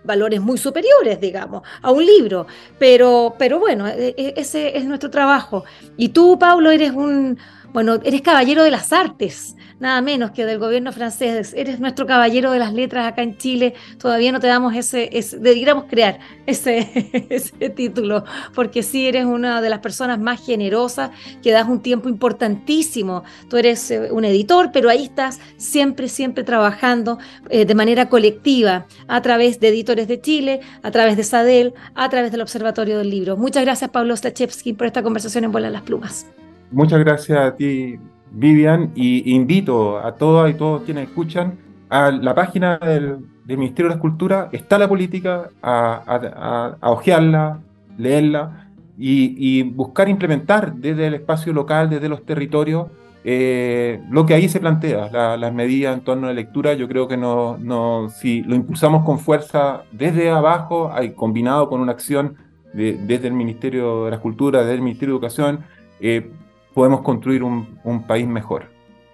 valores 0.03 0.41
muy 0.41 0.57
superiores, 0.57 1.19
digamos, 1.19 1.61
a 1.81 1.91
un 1.91 2.05
libro. 2.05 2.47
Pero, 2.79 3.35
pero 3.37 3.59
bueno, 3.59 3.87
e, 3.87 4.15
e, 4.17 4.33
ese 4.37 4.77
es 4.77 4.85
nuestro 4.85 5.09
trabajo. 5.09 5.63
Y 5.95 6.09
tú, 6.09 6.39
Pablo, 6.39 6.71
eres 6.71 6.82
un, 6.91 7.37
bueno, 7.73 7.95
eres 8.03 8.21
caballero 8.21 8.63
de 8.63 8.69
las 8.69 8.93
artes, 8.93 9.55
nada 9.79 9.99
menos 10.01 10.29
que 10.29 10.45
del 10.45 10.59
gobierno 10.59 10.91
francés. 10.91 11.55
Eres 11.57 11.79
nuestro 11.79 12.05
caballero 12.05 12.51
de 12.51 12.59
las 12.59 12.71
letras 12.71 13.07
acá 13.07 13.23
en 13.23 13.35
Chile. 13.37 13.73
Todavía 13.97 14.31
no 14.31 14.39
te 14.39 14.45
damos 14.45 14.75
ese, 14.75 15.09
ese 15.11 15.39
deberíamos 15.39 15.85
crear 15.85 16.19
ese, 16.45 16.87
ese 17.29 17.69
título, 17.71 18.25
porque 18.53 18.83
sí 18.83 19.07
eres 19.07 19.25
una 19.25 19.59
de 19.59 19.71
las 19.71 19.79
personas 19.79 20.19
más 20.19 20.45
generosas, 20.45 21.09
que 21.41 21.51
das 21.51 21.67
un 21.67 21.81
tiempo 21.81 22.09
importantísimo. 22.09 23.23
Tú 23.49 23.57
eres 23.57 23.89
eh, 23.89 24.11
un 24.11 24.23
editor, 24.23 24.71
pero 24.71 24.89
ahí 24.91 25.05
estás 25.05 25.39
siempre, 25.57 26.09
siempre 26.09 26.43
trabajando 26.43 27.17
eh, 27.49 27.65
de 27.65 27.73
manera 27.73 28.07
colectiva, 28.07 28.85
a 29.07 29.21
través 29.23 29.59
de 29.59 29.69
Editores 29.69 30.07
de 30.07 30.21
Chile, 30.21 30.59
a 30.83 30.91
través 30.91 31.17
de 31.17 31.23
SADEL, 31.23 31.73
a 31.95 32.07
través 32.09 32.31
del 32.31 32.41
Observatorio 32.41 32.99
del 32.99 33.09
Libro. 33.09 33.35
Muchas 33.35 33.63
gracias, 33.63 33.89
Pablo 33.89 34.15
Stachewski, 34.15 34.73
por 34.73 34.85
esta 34.85 35.01
conversación 35.01 35.43
en 35.43 35.51
Vuelan 35.51 35.73
las 35.73 35.81
Plumas. 35.81 36.27
Muchas 36.71 36.99
gracias 36.99 37.39
a 37.39 37.55
ti, 37.55 37.99
Vivian, 38.31 38.91
y 38.95 39.33
invito 39.35 39.99
a 39.99 40.15
todas 40.15 40.51
y 40.51 40.55
todos 40.55 40.83
quienes 40.83 41.07
escuchan 41.07 41.57
a 41.89 42.09
la 42.11 42.33
página 42.33 42.77
del, 42.77 43.19
Ministerio 43.45 43.85
de 43.85 43.89
la 43.89 43.95
Escultura, 43.95 44.49
está 44.51 44.79
la 44.79 44.87
política, 44.87 45.49
a, 45.61 46.75
a, 46.81 46.89
ojearla, 46.89 47.59
leerla 47.97 48.69
y, 48.97 49.61
buscar 49.63 50.09
implementar 50.09 50.73
desde 50.73 51.07
el 51.07 51.13
espacio 51.15 51.53
local, 51.53 51.89
desde 51.89 52.09
los 52.09 52.25
territorios, 52.25 52.87
eh, 53.23 54.01
lo 54.09 54.25
que 54.25 54.33
ahí 54.33 54.49
se 54.49 54.59
plantea, 54.59 55.37
las 55.37 55.53
medidas 55.53 55.95
en 55.95 56.03
torno 56.03 56.27
a 56.27 56.29
la 56.29 56.33
lectura, 56.33 56.73
yo 56.73 56.87
creo 56.87 57.07
que 57.07 57.17
no, 57.17 58.09
si 58.09 58.41
lo 58.41 58.55
impulsamos 58.55 59.05
con 59.05 59.19
fuerza 59.19 59.83
desde 59.91 60.29
abajo, 60.29 60.91
combinado 61.15 61.69
con 61.69 61.79
una 61.79 61.91
acción 61.91 62.37
desde 62.73 63.27
el 63.27 63.33
Ministerio 63.33 64.05
de 64.05 64.11
la 64.11 64.15
Escultura, 64.15 64.61
desde 64.61 64.73
el 64.73 64.81
Ministerio 64.81 65.13
de 65.13 65.17
Educación, 65.17 65.59
eh, 65.99 66.31
podemos 66.73 67.01
construir 67.01 67.43
un, 67.43 68.03
país 68.07 68.27
mejor. 68.27 68.69